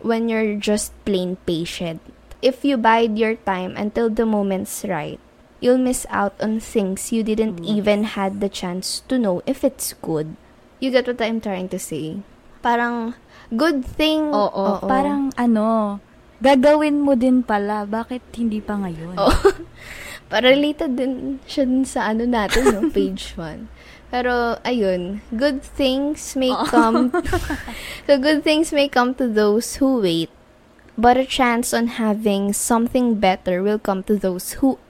when 0.01 0.29
you're 0.29 0.57
just 0.57 0.93
plain 1.05 1.37
patient. 1.45 2.01
If 2.41 2.65
you 2.65 2.77
bide 2.77 3.19
your 3.19 3.37
time 3.37 3.77
until 3.77 4.09
the 4.09 4.25
moment's 4.25 4.85
right, 4.85 5.21
you'll 5.61 5.81
miss 5.81 6.09
out 6.09 6.35
on 6.41 6.59
things 6.59 7.13
you 7.13 7.23
didn't 7.23 7.61
mm. 7.61 7.69
even 7.69 8.05
had 8.17 8.41
the 8.41 8.49
chance 8.49 9.05
to 9.07 9.21
know 9.21 9.45
if 9.47 9.63
it's 9.63 9.93
good. 10.01 10.35
You 10.81 10.91
get 10.91 11.07
what 11.07 11.21
I'm 11.21 11.41
trying 11.41 11.69
to 11.71 11.79
say? 11.79 12.25
Parang 12.65 13.15
good 13.53 13.85
thing. 13.85 14.33
Oo, 14.33 14.49
oh, 14.49 14.77
parang 14.81 15.33
ano, 15.37 16.01
gagawin 16.41 17.05
mo 17.05 17.13
din 17.13 17.45
pala. 17.45 17.85
Bakit 17.85 18.25
hindi 18.41 18.65
pa 18.65 18.81
ngayon? 18.81 19.21
Oo. 19.21 19.53
Para 20.31 20.49
related 20.49 20.97
din 20.97 21.43
siya 21.45 21.67
sa 21.85 22.01
ano 22.09 22.25
natin, 22.25 22.71
no? 22.71 22.81
Page 22.97 23.37
1. 23.37 23.67
Pero, 24.11 24.59
ayun, 24.67 25.23
good 25.31 25.63
things 25.63 26.35
may 26.35 26.51
come, 26.67 27.15
so 28.11 28.19
good 28.19 28.43
things 28.43 28.75
may 28.75 28.91
come 28.91 29.15
to 29.15 29.31
those 29.31 29.79
who 29.79 30.03
wait, 30.03 30.31
but 30.99 31.15
a 31.15 31.23
chance 31.23 31.71
on 31.71 31.95
having 31.95 32.51
something 32.51 33.23
better 33.23 33.63
will 33.63 33.79
come 33.79 34.03
to 34.03 34.19
those 34.19 34.59
who 34.59 34.83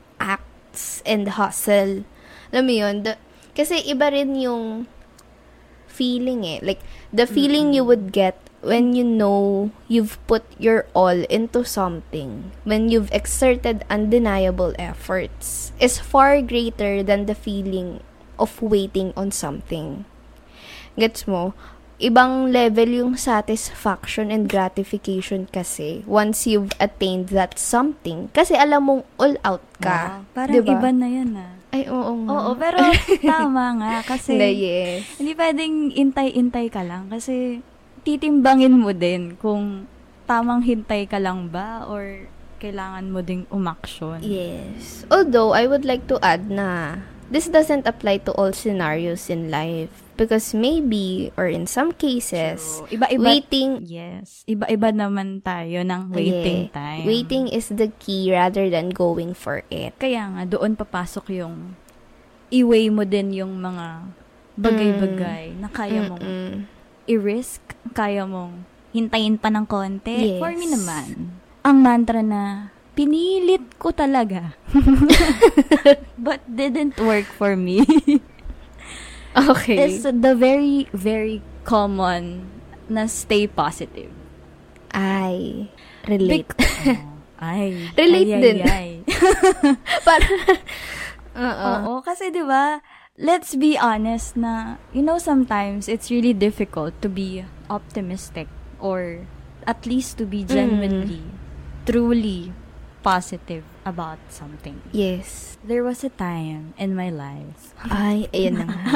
acts 0.70 1.02
and 1.02 1.34
hustle. 1.34 2.06
Alam 2.54 2.62
mo 2.66 2.74
yun? 2.78 2.96
The, 3.02 3.18
kasi 3.58 3.82
iba 3.90 4.14
rin 4.14 4.38
yung 4.38 4.86
feeling 5.90 6.46
eh. 6.46 6.62
Like, 6.62 6.78
the 7.10 7.26
feeling 7.26 7.74
you 7.74 7.82
would 7.82 8.14
get 8.14 8.38
when 8.62 8.94
you 8.94 9.02
know 9.02 9.70
you've 9.88 10.22
put 10.30 10.46
your 10.62 10.86
all 10.94 11.26
into 11.26 11.66
something, 11.66 12.54
when 12.62 12.86
you've 12.86 13.10
exerted 13.10 13.82
undeniable 13.90 14.74
efforts, 14.78 15.74
is 15.82 15.98
far 15.98 16.38
greater 16.38 17.02
than 17.02 17.26
the 17.26 17.34
feeling 17.34 17.98
of 18.38 18.62
waiting 18.62 19.12
on 19.16 19.34
something. 19.34 20.06
Gets 20.94 21.26
mo? 21.26 21.54
Ibang 22.00 22.48
level 22.48 22.90
yung 22.96 23.12
satisfaction 23.20 24.32
and 24.32 24.48
gratification 24.48 25.44
kasi 25.52 26.00
once 26.08 26.48
you've 26.48 26.72
attained 26.80 27.28
that 27.30 27.60
something. 27.60 28.32
Kasi 28.32 28.56
alam 28.56 28.88
mong 28.88 29.02
all 29.20 29.36
out 29.44 29.64
ka. 29.84 30.24
Wow, 30.24 30.32
parang 30.32 30.54
diba? 30.56 30.72
iba 30.80 30.90
na 30.96 31.08
yan 31.12 31.30
ah. 31.36 31.52
Ay, 31.70 31.86
oo 31.86 32.12
nga. 32.24 32.30
Oo, 32.32 32.50
pero 32.58 32.80
tama 33.22 33.78
nga 33.78 33.94
kasi 34.02 34.34
Hindi, 34.34 34.50
yes. 34.64 35.20
hindi 35.22 35.32
pwedeng 35.36 35.74
intay-intay 35.94 36.66
ka 36.72 36.82
lang 36.82 37.06
kasi 37.12 37.62
titimbangin 38.02 38.74
mo 38.74 38.90
din 38.90 39.36
kung 39.36 39.86
tamang 40.24 40.64
hintay 40.64 41.04
ka 41.04 41.20
lang 41.20 41.52
ba 41.52 41.84
or 41.84 42.26
kailangan 42.60 43.08
mo 43.08 43.24
ding 43.24 43.48
umaksyon. 43.48 44.20
Yes. 44.20 45.08
Although, 45.08 45.56
I 45.56 45.64
would 45.64 45.88
like 45.88 46.04
to 46.12 46.20
add 46.20 46.52
na 46.52 47.00
this 47.32 47.48
doesn't 47.48 47.88
apply 47.88 48.20
to 48.28 48.32
all 48.36 48.52
scenarios 48.52 49.32
in 49.32 49.48
life. 49.48 50.09
Because 50.20 50.52
maybe, 50.52 51.32
or 51.40 51.48
in 51.48 51.64
some 51.64 51.96
cases, 51.96 52.60
So, 52.60 52.84
iba-iba, 52.92 53.24
waiting, 53.24 53.80
yes, 53.88 54.44
iba-iba 54.44 54.92
naman 54.92 55.40
tayo 55.40 55.80
ng 55.80 56.12
waiting 56.12 56.68
Yeah. 56.68 56.76
time. 56.76 57.04
Waiting 57.08 57.48
is 57.48 57.72
the 57.72 57.88
key 57.96 58.28
rather 58.28 58.68
than 58.68 58.92
going 58.92 59.32
for 59.32 59.64
it. 59.72 59.96
Kaya 59.96 60.28
nga, 60.28 60.42
doon 60.44 60.76
papasok 60.76 61.32
yung 61.40 61.72
i-weigh 62.52 62.92
mo 62.92 63.08
din 63.08 63.32
yung 63.32 63.64
mga 63.64 64.12
bagay-bagay 64.60 65.56
na 65.56 65.72
kaya 65.72 66.04
mong 66.04 66.20
Mm-mm. 66.20 66.68
i-risk, 67.08 67.64
kaya 67.96 68.28
mong 68.28 68.68
hintayin 68.92 69.40
pa 69.40 69.48
ng 69.48 69.64
konti. 69.64 70.36
Yes. 70.36 70.40
For 70.44 70.52
me 70.52 70.68
naman, 70.68 71.40
ang 71.64 71.80
mantra 71.80 72.20
na 72.20 72.76
pinilit 72.92 73.80
ko 73.80 73.88
talaga. 73.88 74.52
but 76.20 76.44
didn't 76.44 77.00
work 77.00 77.24
for 77.24 77.56
me. 77.56 77.88
Okay. 79.36 79.78
It's 79.78 80.02
the 80.02 80.34
very, 80.34 80.88
very 80.92 81.42
common 81.62 82.50
na 82.90 83.06
stay 83.06 83.46
positive. 83.46 84.10
Ay, 84.90 85.70
relate. 86.06 86.50
Bec- 86.50 86.58
Oh, 87.40 87.46
ay. 87.56 87.88
Relate 87.96 88.28
ay, 88.28 88.36
ay, 88.36 88.42
din. 88.44 88.58
Ay. 88.68 88.90
Para, 90.06 90.26
Oo. 91.40 91.70
Oo, 91.88 91.92
kasi 92.04 92.28
'di 92.28 92.44
ba? 92.44 92.82
Let's 93.16 93.56
be 93.56 93.80
honest 93.80 94.36
na 94.36 94.76
you 94.92 95.00
know 95.00 95.16
sometimes 95.16 95.88
it's 95.88 96.12
really 96.12 96.36
difficult 96.36 96.92
to 97.00 97.08
be 97.08 97.44
optimistic 97.72 98.44
or 98.76 99.24
at 99.64 99.84
least 99.88 100.20
to 100.20 100.28
be 100.28 100.44
genuinely 100.44 101.24
truly 101.88 102.52
positive 103.00 103.64
about 103.84 104.18
something. 104.28 104.80
Yes. 104.92 105.58
There 105.64 105.84
was 105.84 106.04
a 106.04 106.12
time 106.12 106.74
in 106.76 106.96
my 106.96 107.10
life. 107.10 107.72
Ay, 107.80 108.28
ayan 108.32 108.64
na 108.64 108.66
nga. 108.68 108.88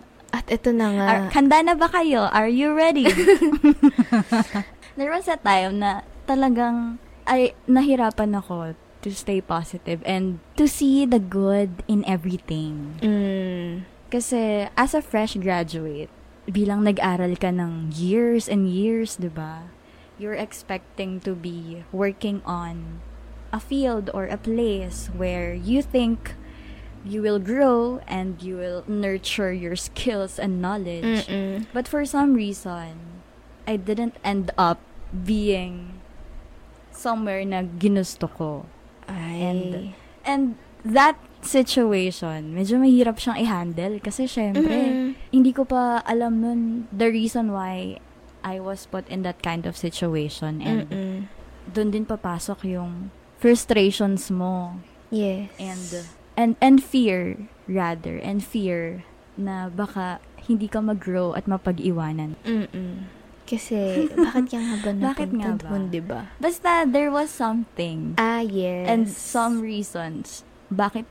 At 0.36 0.48
ito 0.48 0.72
na 0.72 0.88
nga. 0.96 1.06
Are, 1.08 1.22
handa 1.36 1.60
na 1.60 1.74
ba 1.76 1.88
kayo? 1.92 2.28
Are 2.32 2.48
you 2.48 2.72
ready? 2.72 3.04
There 4.96 5.08
was 5.08 5.28
a 5.28 5.40
time 5.40 5.80
na 5.80 6.04
talagang 6.28 7.00
ay 7.24 7.56
nahirapan 7.64 8.36
ako 8.36 8.76
to 9.02 9.08
stay 9.10 9.40
positive 9.40 10.04
and 10.04 10.38
to 10.56 10.68
see 10.68 11.08
the 11.08 11.18
good 11.18 11.82
in 11.88 12.04
everything. 12.04 13.00
Mm. 13.00 13.88
Kasi 14.12 14.68
as 14.76 14.92
a 14.92 15.00
fresh 15.00 15.36
graduate, 15.40 16.12
bilang 16.44 16.84
nag-aral 16.84 17.34
ka 17.40 17.48
ng 17.48 17.92
years 17.94 18.46
and 18.46 18.68
years, 18.68 19.16
'di 19.16 19.32
ba? 19.32 19.72
You're 20.20 20.38
expecting 20.38 21.18
to 21.24 21.32
be 21.32 21.82
working 21.90 22.44
on 22.44 23.00
a 23.52 23.60
field 23.60 24.10
or 24.14 24.26
a 24.26 24.36
place 24.36 25.08
where 25.14 25.52
you 25.52 25.82
think 25.82 26.34
you 27.04 27.20
will 27.20 27.38
grow 27.38 28.00
and 28.06 28.40
you 28.42 28.56
will 28.56 28.84
nurture 28.86 29.52
your 29.52 29.76
skills 29.76 30.38
and 30.38 30.62
knowledge. 30.62 31.26
Mm-mm. 31.26 31.66
But 31.72 31.86
for 31.86 32.04
some 32.04 32.34
reason, 32.34 33.22
I 33.66 33.76
didn't 33.76 34.16
end 34.24 34.50
up 34.56 34.78
being 35.12 36.00
somewhere 36.90 37.44
na 37.44 37.62
ginusto 37.62 38.30
ko. 38.30 38.66
Ay. 39.08 39.42
And, 39.42 39.94
and 40.24 40.42
that 40.84 41.18
situation, 41.42 42.54
medyo 42.54 42.78
mahirap 42.78 43.18
siyang 43.18 43.42
i-handle 43.42 43.98
kasi 43.98 44.30
syempre, 44.30 44.70
Mm-mm. 44.70 45.18
hindi 45.34 45.50
ko 45.50 45.66
pa 45.66 46.00
alam 46.06 46.40
nun 46.40 46.60
the 46.94 47.10
reason 47.10 47.50
why 47.50 47.98
I 48.42 48.58
was 48.62 48.86
put 48.86 49.06
in 49.10 49.22
that 49.22 49.42
kind 49.42 49.66
of 49.66 49.74
situation 49.74 50.62
and 50.62 50.86
Mm-mm. 50.90 51.18
doon 51.70 51.90
din 51.94 52.06
papasok 52.06 52.66
yung 52.66 53.10
frustrations 53.42 54.30
mo 54.30 54.78
Yes. 55.10 55.50
and 55.58 55.88
and 56.38 56.52
and 56.62 56.78
fear 56.78 57.50
rather 57.66 58.16
and 58.16 58.40
fear 58.40 59.02
na 59.34 59.66
baka 59.66 60.22
hindi 60.46 60.66
ka 60.66 60.78
mag-grow 60.80 61.34
at 61.34 61.44
mapag-iwanan. 61.44 62.34
Mm-mm. 62.42 63.06
Kasi, 63.42 64.06
bakit 64.26 64.54
nga 64.54 64.74
ba 64.80 64.90
Bakit 65.12 65.28
nga 65.34 65.54
napunta 65.54 66.00
ba? 66.00 66.20
Basta 66.38 66.86
there 66.86 67.10
was 67.10 67.28
something 67.28 68.14
Ah, 68.16 68.40
yes. 68.40 68.86
and 68.86 69.10
some 69.10 69.58
reasons 69.60 70.46
bakit 70.72 71.04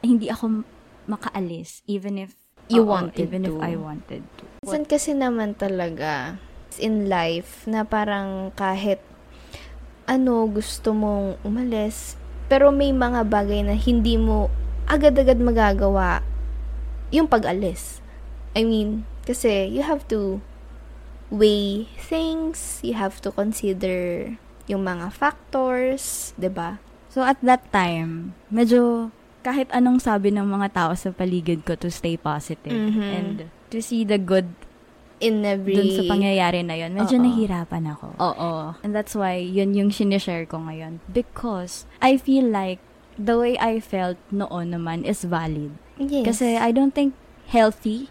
hindi 0.00 0.32
ako 0.32 0.64
makaalis 1.04 1.82
even 1.84 2.16
if 2.16 2.38
You 2.72 2.86
oo, 2.86 2.94
wanted 2.94 3.28
even 3.28 3.44
if 3.44 3.52
to. 3.52 3.60
I 3.60 3.74
wanted 3.76 4.22
to. 4.40 4.42
Minsan 4.64 4.88
kasi 4.88 5.12
naman 5.12 5.58
talaga 5.58 6.38
in 6.80 7.10
life 7.12 7.68
na 7.68 7.84
parang 7.84 8.48
kahit 8.56 9.02
ano 10.04 10.46
gusto 10.46 10.92
mong 10.92 11.40
umalis 11.42 12.18
pero 12.46 12.68
may 12.68 12.92
mga 12.92 13.24
bagay 13.24 13.64
na 13.64 13.72
hindi 13.72 14.20
mo 14.20 14.52
agad-agad 14.84 15.40
magagawa 15.40 16.20
yung 17.12 17.28
pag-alis. 17.28 18.00
I 18.52 18.64
mean, 18.64 19.08
kasi 19.24 19.68
you 19.68 19.80
have 19.84 20.04
to 20.08 20.40
weigh 21.32 21.88
things, 21.96 22.80
you 22.84 22.92
have 22.92 23.20
to 23.24 23.32
consider 23.32 24.32
yung 24.68 24.84
mga 24.84 25.08
factors, 25.16 26.36
'di 26.36 26.52
ba? 26.52 26.76
So 27.08 27.24
at 27.24 27.40
that 27.40 27.68
time, 27.72 28.36
medyo 28.52 29.12
kahit 29.42 29.68
anong 29.72 30.00
sabi 30.00 30.30
ng 30.30 30.44
mga 30.44 30.68
tao 30.76 30.92
sa 30.94 31.10
paligid 31.10 31.64
ko 31.64 31.74
to 31.74 31.90
stay 31.90 32.14
positive 32.16 32.76
Mhm. 32.76 33.08
and 33.10 33.36
to 33.72 33.80
see 33.80 34.04
the 34.04 34.20
good 34.20 34.52
In 35.22 35.46
every 35.46 35.78
dun 35.78 35.90
sa 35.94 36.02
pangyayari 36.10 36.66
na 36.66 36.74
yon, 36.74 36.98
medyo 36.98 37.14
Oo. 37.14 37.22
nahirapan 37.22 37.86
ako. 37.94 38.06
Oo. 38.18 38.52
And 38.82 38.90
that's 38.90 39.14
why 39.14 39.38
yun 39.38 39.72
yung 39.78 39.94
sinishare 39.94 40.50
ko 40.50 40.58
ngayon. 40.58 40.98
Because 41.06 41.86
I 42.02 42.18
feel 42.18 42.50
like 42.50 42.82
the 43.14 43.38
way 43.38 43.54
I 43.54 43.78
felt 43.78 44.18
noon 44.34 44.74
naman 44.74 45.06
is 45.06 45.22
valid. 45.22 45.78
Yes. 45.96 46.26
Kasi 46.26 46.58
I 46.58 46.74
don't 46.74 46.90
think 46.90 47.14
healthy 47.46 48.10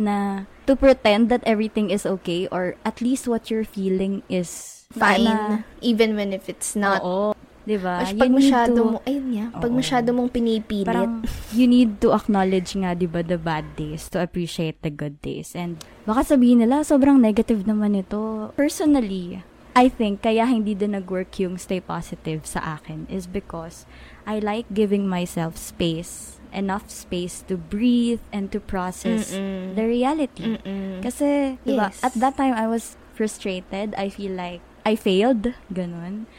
na 0.00 0.48
to 0.64 0.76
pretend 0.76 1.28
that 1.28 1.44
everything 1.44 1.92
is 1.92 2.04
okay 2.04 2.48
or 2.48 2.76
at 2.84 3.04
least 3.04 3.28
what 3.28 3.52
you're 3.52 3.68
feeling 3.68 4.24
is 4.28 4.84
fine 4.92 5.24
na- 5.24 5.60
even 5.84 6.16
when 6.16 6.32
if 6.32 6.48
it's 6.48 6.72
not. 6.72 7.04
Oo. 7.04 7.36
Diba? 7.66 7.98
Mas 7.98 8.14
You 8.14 8.22
pag 8.22 8.30
masyado 8.30 8.78
to- 8.78 8.86
mo, 8.86 8.98
ayun 9.02 9.26
nga, 9.34 9.44
pag 9.58 9.72
Oo. 9.74 9.76
masyado 9.76 10.08
mong 10.14 10.30
pinipilit, 10.30 10.86
Parang 10.86 11.26
you 11.50 11.66
need 11.66 11.98
to 11.98 12.14
acknowledge 12.14 12.78
nga, 12.78 12.94
di 12.94 13.10
ba, 13.10 13.26
the 13.26 13.34
bad 13.34 13.66
days 13.74 14.06
to 14.06 14.22
appreciate 14.22 14.78
the 14.80 14.88
good 14.88 15.18
days. 15.18 15.52
And 15.52 15.82
baka 16.06 16.38
sabihin 16.38 16.62
nila, 16.62 16.86
sobrang 16.86 17.18
negative 17.18 17.66
naman 17.66 17.98
ito. 17.98 18.54
Personally, 18.54 19.42
I 19.74 19.90
think 19.90 20.22
kaya 20.22 20.46
hindi 20.46 20.72
din 20.72 20.94
nag-work 20.94 21.34
yung 21.36 21.58
stay 21.58 21.82
positive 21.82 22.46
sa 22.46 22.78
akin 22.78 23.10
is 23.10 23.26
because 23.26 23.82
I 24.22 24.38
like 24.38 24.70
giving 24.70 25.04
myself 25.04 25.58
space, 25.58 26.38
enough 26.48 26.86
space 26.88 27.42
to 27.50 27.58
breathe 27.58 28.22
and 28.30 28.48
to 28.54 28.62
process 28.62 29.34
Mm-mm. 29.34 29.74
the 29.74 29.84
reality. 29.84 30.54
Mm-mm. 30.56 31.02
Kasi, 31.02 31.58
di 31.60 31.74
ba, 31.74 31.90
Yes. 31.90 31.98
at 32.00 32.14
that 32.14 32.38
time, 32.38 32.54
I 32.54 32.64
was 32.64 32.94
frustrated. 33.12 33.92
I 33.98 34.06
feel 34.06 34.32
like 34.32 34.62
I 34.86 34.94
failed. 34.94 35.50
Ganun. 35.68 36.30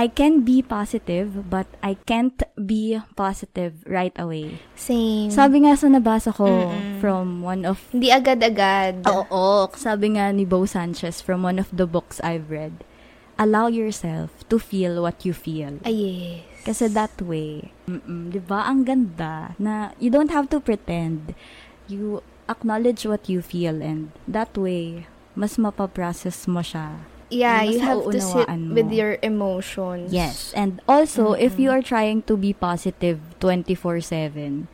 I 0.00 0.08
can 0.08 0.48
be 0.48 0.64
positive, 0.64 1.52
but 1.52 1.68
I 1.84 2.00
can't 2.08 2.40
be 2.56 2.96
positive 3.20 3.84
right 3.84 4.16
away. 4.16 4.56
Same. 4.72 5.28
Sabi 5.28 5.68
nga 5.68 5.76
sa 5.76 5.92
nabasa 5.92 6.32
ko 6.32 6.48
Mm-mm. 6.48 7.04
from 7.04 7.44
one 7.44 7.68
of 7.68 7.84
Hindi 7.92 8.08
agad-agad. 8.08 9.04
Oo, 9.04 9.68
sabi 9.76 10.16
nga 10.16 10.32
ni 10.32 10.48
Bo 10.48 10.64
Sanchez 10.64 11.20
from 11.20 11.44
one 11.44 11.60
of 11.60 11.68
the 11.68 11.84
books 11.84 12.16
I've 12.24 12.48
read, 12.48 12.80
allow 13.36 13.68
yourself 13.68 14.32
to 14.48 14.56
feel 14.56 15.04
what 15.04 15.20
you 15.28 15.36
feel. 15.36 15.76
Ay, 15.84 16.00
yes. 16.00 16.64
Kasi 16.64 16.88
that 16.96 17.12
way, 17.20 17.68
mm 17.84 18.32
'di 18.32 18.40
ba? 18.40 18.64
Ang 18.68 18.88
ganda 18.88 19.52
na 19.60 19.92
you 20.00 20.08
don't 20.08 20.32
have 20.32 20.48
to 20.48 20.64
pretend. 20.64 21.36
you 21.90 22.22
acknowledge 22.48 23.04
what 23.04 23.28
you 23.28 23.42
feel 23.42 23.82
and 23.82 24.14
that 24.30 24.54
way, 24.56 25.06
mas 25.34 25.58
mapaprocess 25.58 26.46
mo 26.46 26.62
siya. 26.62 27.02
Yeah, 27.30 27.62
Mas 27.62 27.70
you 27.70 27.78
have 27.80 28.02
to 28.10 28.18
sit 28.20 28.48
mo. 28.50 28.74
with 28.74 28.90
your 28.90 29.14
emotions. 29.22 30.10
Yes. 30.10 30.50
And 30.52 30.82
also, 30.90 31.32
if 31.38 31.58
you 31.58 31.70
are 31.70 31.82
trying 31.82 32.26
to 32.26 32.34
be 32.36 32.50
positive 32.52 33.22
24-7, 33.38 34.66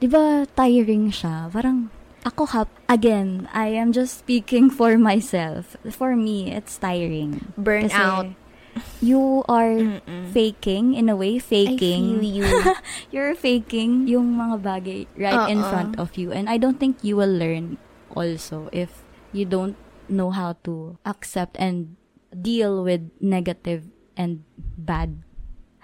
di 0.00 0.06
ba 0.08 0.48
tiring 0.56 1.12
siya? 1.12 1.52
Parang, 1.52 1.92
ako 2.24 2.48
hap, 2.48 2.68
again, 2.88 3.44
I 3.52 3.76
am 3.76 3.92
just 3.92 4.24
speaking 4.24 4.70
for 4.78 4.96
myself. 4.96 5.76
For 5.92 6.16
me, 6.16 6.48
it's 6.48 6.80
tiring. 6.80 7.52
Burn 7.60 7.92
out. 7.92 8.32
You 9.02 9.42
are 9.50 10.00
Mm-mm. 10.00 10.30
faking, 10.30 10.94
in 10.94 11.10
a 11.10 11.16
way, 11.16 11.36
I 11.36 11.44
faking. 11.44 12.22
feel 12.22 12.22
you. 12.22 12.48
You're 13.12 13.34
faking 13.34 14.06
yung 14.08 14.38
mga 14.38 14.56
bagay 14.62 15.00
right 15.18 15.50
in 15.50 15.60
Uh-uh. 15.60 15.70
front 15.70 15.92
of 15.98 16.14
you. 16.16 16.30
And 16.32 16.48
I 16.48 16.56
don't 16.56 16.78
think 16.80 17.02
you 17.02 17.20
will 17.20 17.32
learn 17.32 17.76
also 18.14 18.70
if 18.72 19.02
you 19.34 19.44
don't 19.44 19.74
know 20.08 20.30
how 20.30 20.56
to 20.64 20.96
accept 21.04 21.58
and 21.58 21.97
deal 22.42 22.82
with 22.82 23.10
negative 23.20 23.88
and 24.16 24.44
bad 24.76 25.22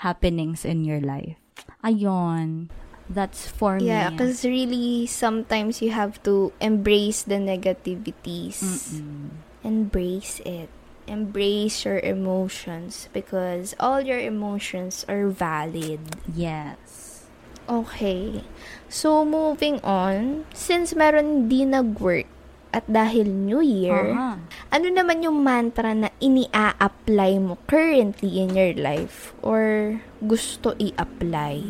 happenings 0.02 0.64
in 0.64 0.84
your 0.84 1.00
life. 1.00 1.38
Ayon. 1.84 2.68
That's 3.08 3.46
for 3.46 3.76
yeah, 3.76 4.08
me. 4.08 4.16
because 4.16 4.44
really, 4.44 5.06
sometimes 5.06 5.82
you 5.84 5.92
have 5.92 6.22
to 6.24 6.52
embrace 6.60 7.22
the 7.22 7.36
negativities. 7.36 8.64
Mm-mm. 8.64 9.28
Embrace 9.62 10.40
it. 10.40 10.72
Embrace 11.06 11.84
your 11.84 12.00
emotions 12.00 13.12
because 13.12 13.76
all 13.78 14.00
your 14.00 14.18
emotions 14.18 15.04
are 15.04 15.28
valid. 15.28 16.00
Yes. 16.32 17.28
Okay. 17.68 18.44
So, 18.88 19.24
moving 19.24 19.84
on, 19.84 20.48
since 20.56 20.96
meron 20.96 21.48
di 21.48 21.68
nag-work 21.68 22.28
at 22.74 22.84
dahil 22.90 23.30
New 23.30 23.62
Year, 23.62 24.10
Aha. 24.10 24.42
ano 24.74 24.86
naman 24.90 25.22
yung 25.22 25.38
mantra 25.46 25.94
na 25.94 26.10
ini-apply 26.18 27.38
mo 27.38 27.54
currently 27.70 28.42
in 28.42 28.58
your 28.58 28.74
life 28.74 29.30
or 29.46 29.96
gusto 30.18 30.74
i-apply? 30.82 31.62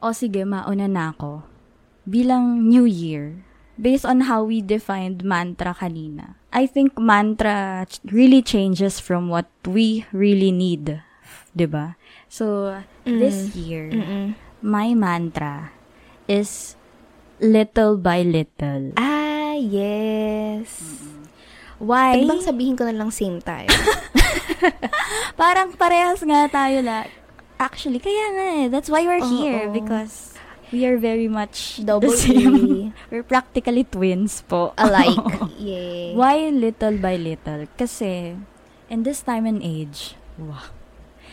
O 0.00 0.16
sige, 0.16 0.48
mauna 0.48 0.88
na 0.88 1.12
ako. 1.12 1.44
Bilang 2.08 2.64
New 2.64 2.88
Year, 2.88 3.44
based 3.76 4.08
on 4.08 4.24
how 4.24 4.42
we 4.42 4.64
defined 4.64 5.20
mantra 5.22 5.76
kanina, 5.76 6.40
I 6.48 6.64
think 6.64 6.96
mantra 6.96 7.84
really 8.08 8.40
changes 8.40 8.98
from 8.98 9.28
what 9.28 9.52
we 9.68 10.08
really 10.10 10.50
need. 10.50 11.04
'di 11.52 11.66
ba? 11.68 11.96
So, 12.32 12.76
this 13.04 13.52
year, 13.52 13.92
Mm-mm. 13.92 14.32
my 14.64 14.96
mantra 14.96 15.72
is 16.24 16.74
little 17.40 18.00
by 18.00 18.24
little. 18.24 18.96
Ah, 18.96 19.31
yes. 19.58 21.02
Why? 21.82 22.22
Pwede 22.22 22.30
bang 22.30 22.44
sabihin 22.46 22.74
ko 22.78 22.86
na 22.86 22.94
lang 22.94 23.10
same 23.10 23.42
tayo? 23.42 23.66
Parang 25.42 25.74
parehas 25.74 26.22
nga 26.22 26.46
tayo 26.46 26.78
la. 26.78 27.10
Actually, 27.58 27.98
kaya 27.98 28.26
nga 28.38 28.46
eh. 28.62 28.66
That's 28.70 28.86
why 28.86 29.02
we're 29.02 29.22
here. 29.22 29.66
Oo. 29.66 29.74
Because 29.74 30.38
we 30.70 30.86
are 30.86 30.94
very 30.94 31.26
much 31.26 31.82
Double 31.82 32.14
the 32.14 32.16
same. 32.16 32.54
E. 32.54 32.92
we're 33.10 33.26
practically 33.26 33.82
twins 33.82 34.46
po. 34.46 34.78
Alike. 34.78 35.18
yeah. 35.58 36.14
Why 36.14 36.54
little 36.54 37.02
by 37.02 37.18
little? 37.18 37.66
Kasi, 37.74 38.38
in 38.86 39.02
this 39.02 39.22
time 39.26 39.46
and 39.50 39.58
age, 39.58 40.14
wow, 40.38 40.70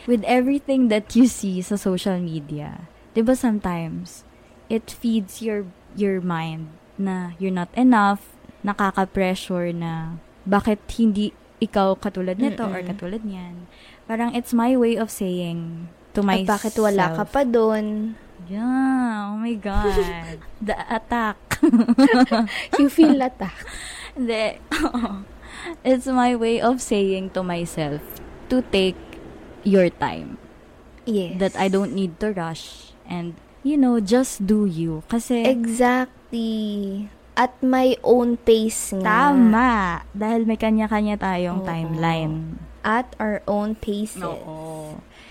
with 0.09 0.25
everything 0.25 0.89
that 0.89 1.13
you 1.13 1.29
see 1.29 1.61
sa 1.61 1.77
social 1.77 2.17
media, 2.17 2.89
di 3.13 3.21
ba 3.21 3.37
sometimes, 3.37 4.25
it 4.65 4.89
feeds 4.89 5.45
your 5.45 5.69
your 5.93 6.21
mind 6.21 6.78
na 6.99 7.33
you're 7.39 7.55
not 7.55 7.71
enough, 7.73 8.35
nakaka-pressure 8.61 9.71
na 9.71 10.19
bakit 10.43 10.83
hindi 10.99 11.31
ikaw 11.63 11.95
katulad 11.95 12.39
nito 12.39 12.67
or 12.67 12.83
Mm-mm. 12.83 12.89
katulad 12.91 13.23
niyan. 13.23 13.67
Parang 14.05 14.35
it's 14.35 14.51
my 14.51 14.75
way 14.75 14.99
of 14.99 15.07
saying 15.07 15.87
to 16.13 16.19
myself. 16.23 16.47
At 16.47 16.53
bakit 16.59 16.73
wala 16.75 17.05
ka 17.15 17.23
pa 17.23 17.41
doon? 17.47 18.15
Yeah, 18.49 19.31
oh 19.31 19.37
my 19.39 19.55
God. 19.55 20.39
The 20.67 20.75
attack. 20.89 21.37
You 22.79 22.87
feel 22.89 23.19
attacked. 23.21 23.67
Hindi. 24.15 24.59
It's 25.83 26.07
my 26.07 26.33
way 26.39 26.63
of 26.63 26.79
saying 26.79 27.35
to 27.35 27.43
myself 27.43 28.01
to 28.47 28.63
take 28.71 28.97
your 29.67 29.91
time. 29.91 30.39
Yes. 31.03 31.37
That 31.37 31.53
I 31.59 31.67
don't 31.67 31.91
need 31.93 32.19
to 32.23 32.31
rush. 32.31 32.95
And, 33.05 33.35
you 33.61 33.75
know, 33.75 33.99
just 33.99 34.47
do 34.47 34.65
you. 34.65 35.03
Kasi, 35.11 35.43
Exactly. 35.45 36.15
At 37.35 37.55
my 37.63 37.95
own 38.03 38.35
pace 38.35 38.91
nga. 38.91 39.31
tama. 39.31 40.03
Dahil 40.11 40.43
may 40.43 40.59
kanya-kanya 40.59 41.15
tayong 41.15 41.63
Oo. 41.63 41.67
timeline. 41.67 42.59
At 42.83 43.15
our 43.15 43.39
own 43.47 43.75
paces. 43.75 44.19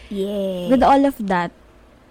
Yeah. 0.09 0.73
With 0.73 0.81
all 0.81 1.05
of 1.05 1.21
that, 1.29 1.53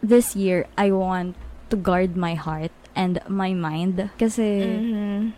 this 0.02 0.38
year, 0.38 0.69
I 0.78 0.93
want 0.93 1.34
to 1.69 1.76
guard 1.76 2.13
my 2.13 2.38
heart 2.38 2.73
and 2.93 3.17
my 3.26 3.54
mind. 3.54 4.10
Kasi, 4.17 4.62
Mhm. 4.62 5.34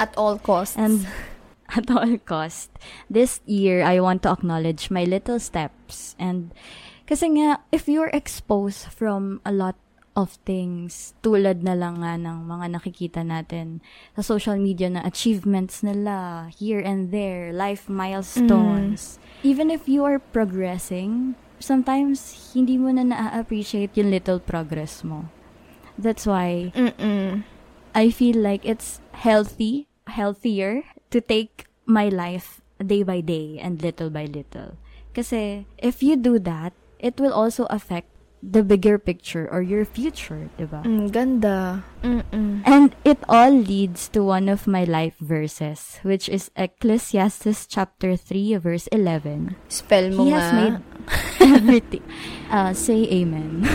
At 0.00 0.16
all 0.16 0.40
costs. 0.40 0.76
And 0.80 1.04
at 1.76 1.88
all 1.92 2.16
cost, 2.24 2.72
this 3.12 3.44
year, 3.44 3.84
I 3.84 4.00
want 4.00 4.24
to 4.24 4.32
acknowledge 4.32 4.88
my 4.88 5.04
little 5.04 5.36
steps. 5.36 6.16
And 6.16 6.52
kasi 7.04 7.28
nga, 7.36 7.60
if 7.68 7.88
you're 7.88 8.12
exposed 8.12 8.88
from 8.88 9.44
a 9.44 9.52
lot 9.52 9.76
of 10.12 10.36
things, 10.44 11.16
tulad 11.24 11.64
na 11.64 11.72
lang 11.72 12.04
nga 12.04 12.20
ng 12.20 12.44
mga 12.44 12.66
nakikita 12.76 13.20
natin 13.24 13.80
sa 14.12 14.20
social 14.20 14.60
media 14.60 14.92
na 14.92 15.00
achievements 15.08 15.80
nila 15.80 16.48
here 16.52 16.80
and 16.80 17.08
there, 17.10 17.52
life 17.52 17.88
milestones. 17.88 19.16
Even 19.40 19.72
if 19.72 19.88
you 19.88 20.04
are 20.04 20.20
progressing, 20.20 21.34
sometimes 21.56 22.52
hindi 22.52 22.76
mo 22.76 22.92
na 22.92 23.08
na-appreciate 23.08 23.96
yung 23.96 24.12
little 24.12 24.38
progress 24.38 25.00
mo. 25.00 25.32
That's 25.96 26.28
why 26.28 26.72
Mm-mm. 26.76 27.44
I 27.94 28.10
feel 28.10 28.36
like 28.36 28.64
it's 28.64 29.00
healthy, 29.12 29.88
healthier 30.08 30.84
to 31.12 31.20
take 31.20 31.68
my 31.84 32.08
life 32.08 32.60
day 32.80 33.02
by 33.02 33.20
day 33.20 33.60
and 33.60 33.80
little 33.80 34.10
by 34.10 34.26
little. 34.26 34.76
Kasi 35.12 35.68
if 35.78 36.02
you 36.02 36.16
do 36.16 36.40
that, 36.42 36.72
it 36.98 37.20
will 37.20 37.32
also 37.32 37.64
affect 37.68 38.11
the 38.42 38.62
bigger 38.66 38.98
picture 38.98 39.46
or 39.46 39.62
your 39.62 39.84
future, 39.86 40.50
diba? 40.58 40.82
Mm, 40.82 41.12
ganda. 41.14 41.84
Mm-mm. 42.02 42.60
And 42.66 42.94
it 43.04 43.18
all 43.28 43.54
leads 43.54 44.08
to 44.10 44.22
one 44.24 44.48
of 44.50 44.66
my 44.66 44.82
life 44.82 45.14
verses, 45.22 45.98
which 46.02 46.28
is 46.28 46.50
Ecclesiastes 46.56 47.66
chapter 47.70 48.16
3, 48.16 48.56
verse 48.56 48.88
11. 48.90 49.54
Spell 49.68 50.10
mo 50.10 50.24
He 50.26 50.30
nga. 50.34 50.40
has 50.40 50.50
made 50.52 50.76
everything. 51.54 52.02
Uh, 52.50 52.74
say 52.74 53.06
amen. 53.08 53.62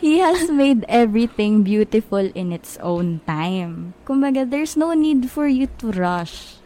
He 0.00 0.18
has 0.20 0.48
made 0.50 0.84
everything 0.88 1.62
beautiful 1.64 2.22
in 2.32 2.52
its 2.52 2.78
own 2.80 3.20
time. 3.26 3.94
Kumbaga, 4.06 4.48
there's 4.48 4.76
no 4.76 4.94
need 4.94 5.28
for 5.30 5.46
you 5.50 5.66
to 5.82 5.90
rush. 5.90 6.57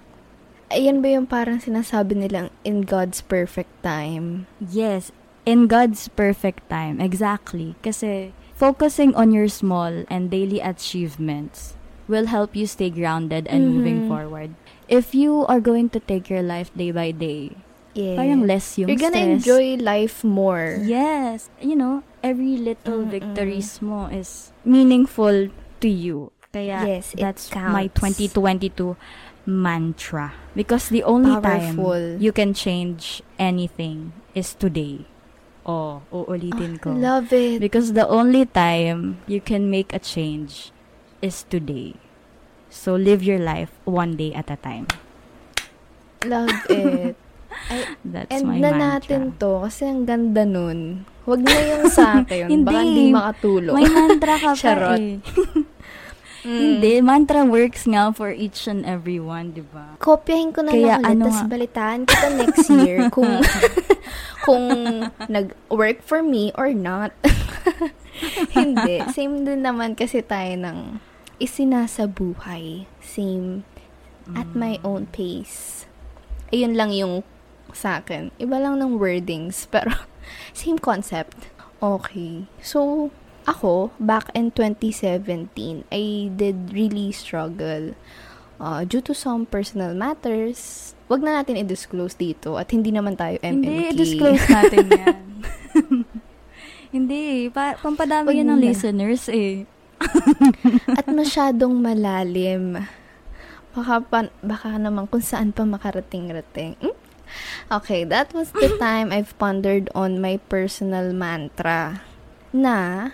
Ayan 0.72 1.04
ba 1.04 1.12
yung 1.12 1.28
parang 1.28 1.60
sinasabi 1.60 2.16
nilang 2.16 2.48
in 2.64 2.80
God's 2.82 3.20
perfect 3.20 3.68
time? 3.84 4.48
Yes, 4.56 5.12
in 5.44 5.68
God's 5.68 6.08
perfect 6.08 6.64
time. 6.72 6.96
Exactly. 6.96 7.76
Kasi 7.84 8.32
focusing 8.56 9.12
on 9.12 9.36
your 9.36 9.52
small 9.52 10.08
and 10.08 10.32
daily 10.32 10.64
achievements 10.64 11.76
will 12.08 12.26
help 12.32 12.56
you 12.56 12.64
stay 12.64 12.88
grounded 12.88 13.44
and 13.52 13.68
moving 13.68 14.04
Mhm. 14.04 14.08
forward. 14.08 14.50
If 14.88 15.12
you 15.12 15.44
are 15.44 15.60
going 15.60 15.92
to 15.92 16.00
take 16.00 16.32
your 16.32 16.42
life 16.42 16.72
day 16.72 16.88
by 16.88 17.12
day, 17.12 17.52
Yeah. 17.92 18.16
parang 18.16 18.48
less 18.48 18.80
yung 18.80 18.88
You're 18.88 19.00
gonna 19.00 19.20
stress. 19.20 19.44
enjoy 19.44 19.66
life 19.76 20.24
more. 20.24 20.80
Yes. 20.80 21.52
You 21.60 21.76
know, 21.76 22.00
every 22.24 22.56
little 22.56 23.04
Mm-mm. 23.04 23.12
victories 23.12 23.84
mo 23.84 24.08
is 24.08 24.56
meaningful 24.64 25.52
to 25.84 25.88
you. 25.88 26.32
Kaya 26.52 26.84
Yes, 26.84 27.16
that's 27.16 27.48
my 27.48 27.88
counts. 27.88 27.96
2022 28.28 28.96
mantra. 29.46 30.32
Because 30.54 30.88
the 30.88 31.02
only 31.02 31.34
Powerful. 31.40 31.94
time 31.94 32.20
you 32.20 32.32
can 32.32 32.54
change 32.54 33.22
anything 33.38 34.12
is 34.34 34.54
today. 34.54 35.06
Oh, 35.62 36.02
uulitin 36.10 36.82
ko. 36.82 36.90
Love 36.92 37.30
it. 37.32 37.62
Because 37.62 37.94
the 37.94 38.06
only 38.08 38.46
time 38.46 39.22
you 39.30 39.38
can 39.40 39.70
make 39.70 39.94
a 39.94 40.02
change 40.02 40.74
is 41.22 41.46
today. 41.46 41.94
So 42.66 42.96
live 42.98 43.22
your 43.22 43.38
life 43.38 43.70
one 43.84 44.16
day 44.18 44.34
at 44.34 44.50
a 44.50 44.58
time. 44.58 44.90
Love 46.26 46.50
it. 46.70 47.14
Ay, 47.68 47.84
That's 48.02 48.32
end 48.32 48.48
my 48.48 48.58
na 48.58 48.72
mantra. 48.72 48.80
natin 48.80 49.22
to 49.38 49.60
kasi 49.62 49.84
ang 49.86 50.02
ganda 50.08 50.42
nun. 50.42 51.04
Huwag 51.28 51.46
na 51.46 51.52
yung 51.54 51.86
sa 51.86 52.24
akin. 52.24 52.48
Hindi. 52.58 52.66
Baka 52.66 52.80
hindi 52.82 53.04
makatulong. 53.12 53.74
May 53.76 53.86
mantra 53.86 54.34
ka 54.40 54.50
pa 54.58 54.96
eh. 54.98 55.20
Mm. 56.42 56.58
Hindi, 56.58 56.92
mantra 56.98 57.46
works 57.46 57.86
nga 57.86 58.10
for 58.10 58.34
each 58.34 58.66
and 58.66 58.82
every 58.82 59.22
one, 59.22 59.54
di 59.54 59.62
ba? 59.62 59.94
Kopyahin 60.02 60.50
ko 60.50 60.66
na 60.66 60.74
Kaya 60.74 60.98
lang 60.98 61.22
ulit, 61.22 61.30
ano 61.30 61.46
balitaan 61.46 62.00
kita 62.02 62.28
next 62.34 62.66
year 62.66 63.06
kung 63.14 63.38
kung 64.42 64.66
nag-work 65.30 66.02
for 66.02 66.18
me 66.18 66.50
or 66.58 66.74
not. 66.74 67.14
Hindi. 68.58 69.06
Same 69.14 69.46
din 69.46 69.62
naman 69.62 69.94
kasi 69.94 70.18
tayo 70.18 70.50
ng 70.58 70.98
isinasabuhay. 71.38 72.90
Same. 72.98 73.62
At 74.34 74.50
my 74.54 74.78
own 74.82 75.10
pace. 75.10 75.86
Ayun 76.50 76.74
lang 76.74 76.90
yung 76.90 77.22
sa 77.70 78.02
akin. 78.02 78.30
Iba 78.38 78.58
lang 78.58 78.78
ng 78.78 78.98
wordings, 78.98 79.66
pero 79.72 79.94
same 80.50 80.78
concept. 80.78 81.50
Okay. 81.82 82.46
So, 82.62 83.10
ako, 83.44 83.90
back 83.98 84.30
in 84.34 84.50
2017, 84.54 85.84
I 85.90 86.30
did 86.32 86.70
really 86.72 87.10
struggle 87.12 87.94
uh, 88.62 88.86
due 88.86 89.02
to 89.02 89.14
some 89.14 89.46
personal 89.46 89.94
matters. 89.94 90.92
Wag 91.10 91.20
na 91.20 91.42
natin 91.42 91.58
i-disclose 91.60 92.14
dito 92.16 92.56
at 92.56 92.70
hindi 92.70 92.94
naman 92.94 93.18
tayo 93.18 93.36
MMK. 93.42 93.52
Hindi, 93.52 93.74
i-disclose 93.92 94.44
natin 94.48 94.86
yan. 95.02 95.20
hindi, 96.94 97.48
pa, 97.50 97.76
pampadami 97.76 98.32
Wag 98.32 98.38
yan 98.38 98.48
ng 98.54 98.60
na. 98.60 98.64
listeners 98.70 99.26
eh. 99.28 99.66
at 100.98 101.06
masyadong 101.10 101.78
malalim. 101.78 102.86
Baka, 103.72 104.04
pa, 104.04 104.18
baka 104.44 104.76
naman 104.76 105.08
kung 105.08 105.24
saan 105.24 105.50
pa 105.50 105.64
makarating-rating. 105.64 106.76
Hmm? 106.80 106.96
Okay, 107.72 108.04
that 108.04 108.32
was 108.36 108.52
the 108.52 108.76
time 108.82 109.08
I've 109.12 109.32
pondered 109.40 109.88
on 109.96 110.20
my 110.20 110.36
personal 110.48 111.16
mantra 111.16 112.04
na 112.52 113.10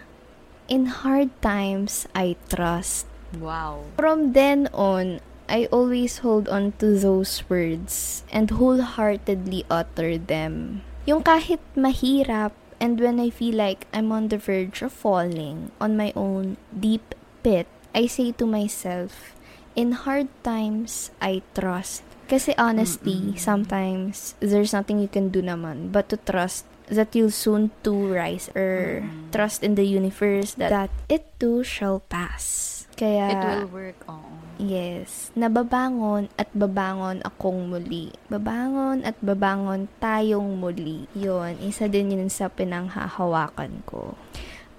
in 0.69 0.87
hard 1.03 1.33
times, 1.41 2.07
I 2.15 2.37
trust. 2.49 3.09
Wow. 3.35 3.85
From 3.97 4.33
then 4.33 4.69
on, 4.73 5.21
I 5.49 5.67
always 5.73 6.21
hold 6.21 6.49
on 6.49 6.77
to 6.79 6.97
those 7.01 7.43
words 7.49 8.23
and 8.31 8.53
wholeheartedly 8.53 9.65
utter 9.73 10.17
them. 10.21 10.85
Yung 11.09 11.25
kahit 11.25 11.61
mahirap 11.73 12.53
and 12.79 13.01
when 13.01 13.19
I 13.19 13.33
feel 13.33 13.57
like 13.57 13.89
I'm 13.93 14.13
on 14.13 14.29
the 14.29 14.39
verge 14.39 14.85
of 14.85 14.93
falling 14.93 15.73
on 15.81 15.97
my 15.97 16.13
own 16.15 16.61
deep 16.69 17.17
pit, 17.43 17.67
I 17.95 18.07
say 18.07 18.33
to 18.37 18.47
myself, 18.47 19.35
in 19.75 19.93
hard 20.05 20.29
times, 20.45 21.11
I 21.21 21.43
trust. 21.57 22.05
Kasi 22.29 22.53
honestly, 22.61 23.33
sometimes 23.41 24.37
there's 24.39 24.77
nothing 24.77 25.01
you 25.01 25.09
can 25.09 25.33
do 25.33 25.41
naman 25.41 25.89
but 25.89 26.13
to 26.13 26.21
trust 26.21 26.69
that 26.89 27.13
you'll 27.13 27.31
soon 27.31 27.71
too 27.83 28.13
rise 28.13 28.49
or 28.53 29.05
trust 29.31 29.63
in 29.63 29.75
the 29.75 29.85
universe 29.85 30.55
that, 30.57 30.71
that 30.71 30.91
it 31.09 31.29
too 31.39 31.63
shall 31.63 32.01
pass. 32.09 32.67
Kaya, 32.99 33.31
It 33.31 33.39
will 33.39 33.71
work, 33.71 34.01
oo. 34.11 34.27
yes, 34.59 35.31
nababangon 35.39 36.27
at 36.35 36.51
babangon 36.51 37.23
akong 37.23 37.71
muli. 37.71 38.11
Babangon 38.27 39.07
at 39.07 39.15
babangon 39.23 39.87
tayong 40.03 40.59
muli. 40.59 41.07
Yon 41.15 41.63
isa 41.63 41.87
din 41.87 42.11
yun 42.11 42.27
sa 42.27 42.51
pinanghahawakan 42.51 43.87
ko. 43.87 44.19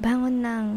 Bangon 0.04 0.44
ng, 0.44 0.68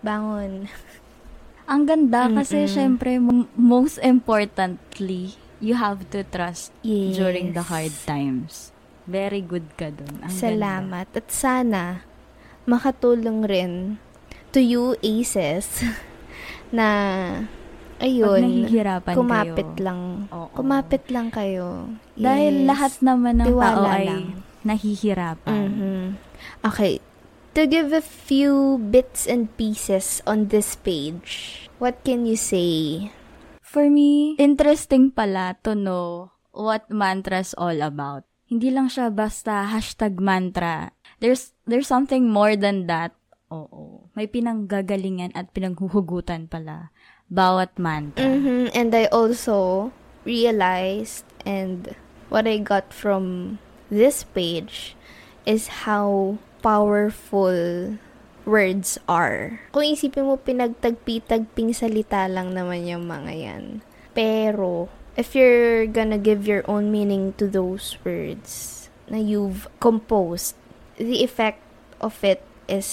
bangon. 0.00 0.72
Ang 1.68 1.82
ganda 1.84 2.32
kasi 2.32 2.64
Mm-mm. 2.64 2.72
syempre, 2.72 3.20
m- 3.20 3.50
most 3.52 4.00
importantly, 4.00 5.36
you 5.60 5.76
have 5.76 6.08
to 6.08 6.24
trust 6.24 6.72
Yes. 6.80 7.18
during 7.18 7.52
the 7.52 7.68
hard 7.68 7.92
times. 8.08 8.72
Very 9.06 9.40
good 9.40 9.70
ka 9.74 9.88
dun. 9.88 10.18
Ang 10.20 10.30
Salamat. 10.30 11.06
At 11.08 11.30
sana, 11.30 12.02
makatulong 12.66 13.46
rin 13.46 13.72
to 14.50 14.58
you, 14.58 14.98
aces, 15.00 15.84
na, 16.74 16.88
Ganda. 17.96 18.04
Ayun, 18.04 18.68
kumapit 19.08 19.64
kayo. 19.72 19.80
lang. 19.80 20.00
Oo. 20.28 20.52
Kumapit 20.52 21.08
lang 21.08 21.32
kayo. 21.32 21.88
Dahil 22.12 22.60
Yes. 22.60 22.66
lahat 22.68 22.92
naman 23.00 23.40
ng 23.40 23.48
Tiwala 23.48 23.72
tao 23.72 23.84
ay 23.88 24.04
lang. 24.04 24.24
nahihirapan. 24.62 25.64
Mhm. 25.64 26.04
Okay. 26.60 27.00
To 27.56 27.64
give 27.64 27.96
a 27.96 28.04
few 28.04 28.76
bits 28.76 29.24
and 29.24 29.48
pieces 29.56 30.20
on 30.28 30.52
this 30.52 30.76
page, 30.76 31.64
what 31.80 32.04
can 32.04 32.28
you 32.28 32.36
say? 32.36 33.08
For 33.64 33.88
me, 33.88 34.36
interesting 34.36 35.08
pala 35.08 35.56
to 35.64 35.72
know 35.72 36.36
what 36.52 36.92
mantra's 36.92 37.56
all 37.56 37.80
about. 37.80 38.28
Hindi 38.46 38.70
lang 38.70 38.86
siya 38.86 39.10
basta 39.10 39.66
hashtag 39.66 40.22
mantra. 40.22 40.94
There's, 41.18 41.50
there's 41.66 41.90
something 41.90 42.30
more 42.30 42.54
than 42.54 42.86
that. 42.86 43.14
Oo. 43.50 44.06
May 44.14 44.30
pinanggagalingan 44.30 45.34
at 45.34 45.50
pinanghuhugutan 45.50 46.46
pala. 46.50 46.94
Bawat 47.26 47.74
mantra. 47.78 48.22
Mhm. 48.22 48.70
And 48.70 48.90
I 48.94 49.10
also 49.10 49.90
realized, 50.22 51.26
and 51.42 51.94
what 52.30 52.46
I 52.46 52.58
got 52.62 52.94
from 52.94 53.58
this 53.90 54.22
page 54.22 54.94
is 55.46 55.86
how 55.86 56.38
powerful 56.62 57.98
words 58.46 58.98
are. 59.10 59.58
Kung 59.74 59.86
isipin 59.86 60.26
mo, 60.26 60.38
pinagtagpi-tagping 60.38 61.74
salita 61.74 62.26
lang 62.30 62.54
naman 62.54 62.86
yung 62.86 63.06
mga 63.10 63.32
yan. 63.34 63.64
Pero, 64.14 64.86
if 65.16 65.34
you're 65.34 65.88
gonna 65.88 66.20
give 66.20 66.46
your 66.46 66.62
own 66.68 66.92
meaning 66.92 67.32
to 67.40 67.48
those 67.48 67.96
words 68.04 68.86
na 69.08 69.16
you've 69.16 69.66
composed, 69.80 70.54
the 70.96 71.24
effect 71.24 71.60
of 72.00 72.20
it 72.22 72.44
is 72.68 72.86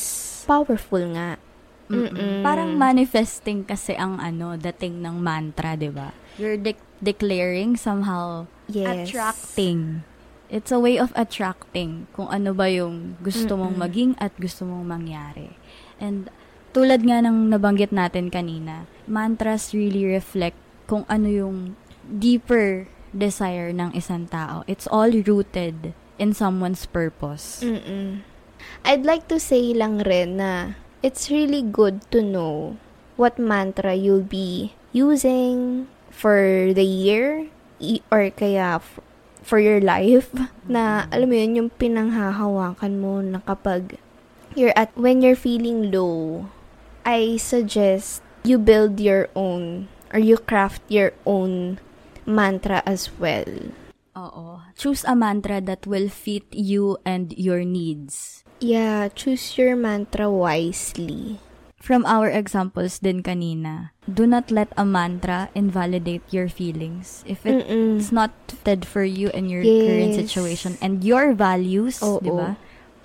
powerful 0.48 1.04
nga. 1.14 1.38
Mm-mm. 1.92 2.42
Parang 2.42 2.74
manifesting 2.74 3.68
kasi 3.68 3.94
ang 3.94 4.18
ano, 4.18 4.56
dating 4.56 5.04
ng 5.04 5.20
mantra, 5.20 5.76
di 5.76 5.92
ba? 5.92 6.16
You're 6.40 6.58
de- 6.58 6.80
declaring 6.98 7.76
somehow 7.76 8.48
Yes. 8.66 9.12
attracting. 9.12 10.08
It's 10.48 10.72
a 10.72 10.80
way 10.80 10.96
of 10.96 11.12
attracting 11.14 12.08
kung 12.16 12.32
ano 12.32 12.56
ba 12.56 12.72
yung 12.72 13.20
gusto 13.20 13.60
mong 13.60 13.76
Mm-mm. 13.76 13.84
maging 13.84 14.12
at 14.18 14.32
gusto 14.40 14.64
mong 14.64 14.88
mangyari. 14.88 15.52
And 16.00 16.32
tulad 16.72 17.04
nga 17.04 17.20
ng 17.20 17.52
nabanggit 17.52 17.92
natin 17.92 18.32
kanina, 18.32 18.88
mantras 19.06 19.76
really 19.76 20.08
reflect 20.08 20.58
kung 20.88 21.04
ano 21.06 21.28
yung 21.28 21.58
deeper 22.08 22.88
desire 23.14 23.72
ng 23.72 23.94
isang 23.94 24.28
tao. 24.28 24.66
It's 24.66 24.90
all 24.90 25.12
rooted 25.12 25.94
in 26.18 26.34
someone's 26.34 26.86
purpose. 26.86 27.62
Mm-mm. 27.62 28.26
I'd 28.84 29.06
like 29.06 29.28
to 29.28 29.40
say 29.40 29.72
lang 29.76 30.04
rin 30.04 30.40
na 30.40 30.80
it's 31.04 31.30
really 31.30 31.62
good 31.62 32.04
to 32.12 32.24
know 32.24 32.80
what 33.16 33.38
mantra 33.38 33.94
you'll 33.94 34.26
be 34.26 34.74
using 34.96 35.88
for 36.10 36.72
the 36.74 36.86
year 36.86 37.48
or 38.10 38.30
kaya 38.32 38.80
for 39.44 39.60
your 39.60 39.84
life 39.84 40.32
na 40.72 41.06
alam 41.12 41.28
mo 41.28 41.36
yun 41.36 41.60
yung 41.60 41.72
pinanghahawakan 41.76 42.94
mo 42.98 43.20
na 43.20 43.44
kapag 43.44 44.00
you're 44.56 44.74
at 44.80 44.94
when 44.96 45.20
you're 45.20 45.38
feeling 45.38 45.92
low 45.92 46.48
I 47.04 47.36
suggest 47.36 48.24
you 48.48 48.56
build 48.56 49.04
your 49.04 49.28
own 49.36 49.92
or 50.16 50.24
you 50.24 50.40
craft 50.40 50.88
your 50.88 51.12
own 51.28 51.84
mantra 52.26 52.82
as 52.86 53.10
well 53.20 53.72
Oo. 54.14 54.62
Choose 54.78 55.02
a 55.10 55.18
mantra 55.18 55.58
that 55.58 55.90
will 55.90 56.06
fit 56.06 56.46
you 56.54 57.02
and 57.04 57.34
your 57.34 57.66
needs. 57.66 58.46
yeah 58.62 59.10
choose 59.12 59.58
your 59.60 59.76
mantra 59.76 60.30
wisely 60.32 61.42
From 61.84 62.08
our 62.08 62.32
examples 62.32 63.04
din 63.04 63.20
kanina, 63.20 63.92
do 64.08 64.24
not 64.24 64.48
let 64.48 64.72
a 64.80 64.88
mantra 64.88 65.52
invalidate 65.52 66.24
your 66.32 66.48
feelings. 66.48 67.28
If 67.28 67.44
it 67.44 67.68
Mm-mm. 67.68 68.00
it's 68.00 68.08
not 68.08 68.32
fitted 68.48 68.88
for 68.88 69.04
you 69.04 69.28
and 69.36 69.52
your 69.52 69.68
current 69.68 70.16
Yes. 70.16 70.24
situation 70.24 70.80
and 70.80 71.04
your 71.04 71.36
values, 71.36 72.00
di 72.00 72.32
ba? 72.32 72.56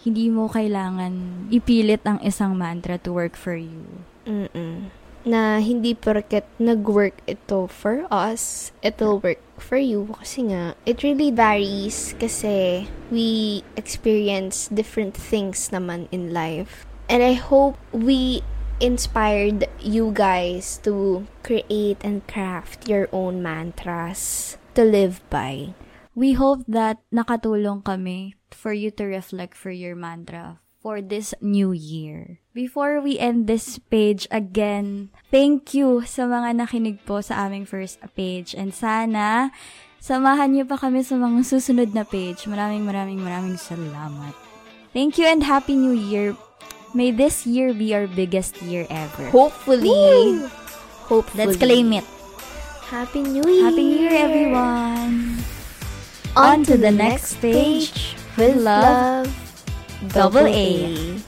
Hindi 0.07 0.31
mo 0.31 0.47
kailangan 0.47 1.51
ipilit 1.51 2.07
ang 2.07 2.23
isang 2.23 2.55
mantra 2.55 3.03
to 3.03 3.11
work 3.11 3.35
for 3.35 3.59
you. 3.59 3.83
Mm-mm. 4.23 4.95
Na 5.29 5.61
hindi 5.61 5.93
porket 5.93 6.49
nag-work 6.57 7.21
ito 7.29 7.69
for 7.69 8.09
us, 8.09 8.73
it'll 8.81 9.21
work 9.21 9.45
for 9.61 9.77
you. 9.77 10.17
Kasi 10.17 10.49
nga, 10.49 10.73
it 10.89 11.05
really 11.05 11.29
varies 11.29 12.17
kasi 12.17 12.89
we 13.13 13.61
experience 13.77 14.73
different 14.73 15.13
things 15.13 15.69
naman 15.69 16.09
in 16.09 16.33
life. 16.33 16.89
And 17.13 17.21
I 17.21 17.37
hope 17.37 17.77
we 17.93 18.41
inspired 18.81 19.69
you 19.85 20.17
guys 20.17 20.81
to 20.89 21.29
create 21.45 22.01
and 22.01 22.25
craft 22.25 22.89
your 22.89 23.13
own 23.13 23.45
mantras 23.45 24.57
to 24.73 24.81
live 24.81 25.21
by. 25.29 25.77
We 26.17 26.41
hope 26.41 26.65
that 26.73 27.05
nakatulong 27.13 27.85
kami 27.85 28.33
for 28.49 28.73
you 28.73 28.89
to 28.97 29.05
reflect 29.05 29.61
for 29.61 29.71
your 29.71 29.93
mantra 29.93 30.65
for 30.89 31.05
this 31.05 31.37
new 31.45 31.77
year. 31.77 32.41
Before 32.57 32.97
we 33.05 33.21
end 33.21 33.45
this 33.45 33.77
page 33.93 34.25
again, 34.33 35.13
thank 35.29 35.77
you 35.77 36.01
sa 36.09 36.25
mga 36.25 36.65
nakinig 36.65 37.05
po 37.05 37.21
sa 37.21 37.45
aming 37.45 37.69
first 37.69 38.01
page 38.17 38.57
and 38.57 38.73
sana 38.73 39.53
samahan 40.01 40.57
niyo 40.57 40.65
pa 40.65 40.81
kami 40.81 41.05
sa 41.05 41.21
mga 41.21 41.45
susunod 41.45 41.93
na 41.93 42.09
page. 42.09 42.49
Maraming 42.49 42.89
maraming 42.89 43.21
maraming 43.21 43.61
salamat. 43.61 44.33
Thank 44.97 45.21
you 45.21 45.29
and 45.29 45.45
Happy 45.45 45.77
New 45.77 45.93
Year. 45.93 46.33
May 46.97 47.13
this 47.13 47.45
year 47.45 47.77
be 47.77 47.93
our 47.93 48.09
biggest 48.09 48.57
year 48.65 48.89
ever. 48.89 49.29
Hopefully. 49.29 50.41
Hopefully. 51.05 51.37
Let's 51.37 51.61
claim 51.61 51.93
it. 52.01 52.09
Happy 52.89 53.21
New 53.21 53.45
Year! 53.45 53.69
Happy 53.69 53.85
New 53.85 54.09
Year, 54.09 54.17
everyone! 54.25 55.45
On 56.33 56.65
to 56.65 56.81
the 56.81 56.89
next 56.89 57.37
page 57.45 58.17
with 58.41 58.57
love, 58.57 59.29
double 60.07 60.47
A. 60.47 61.19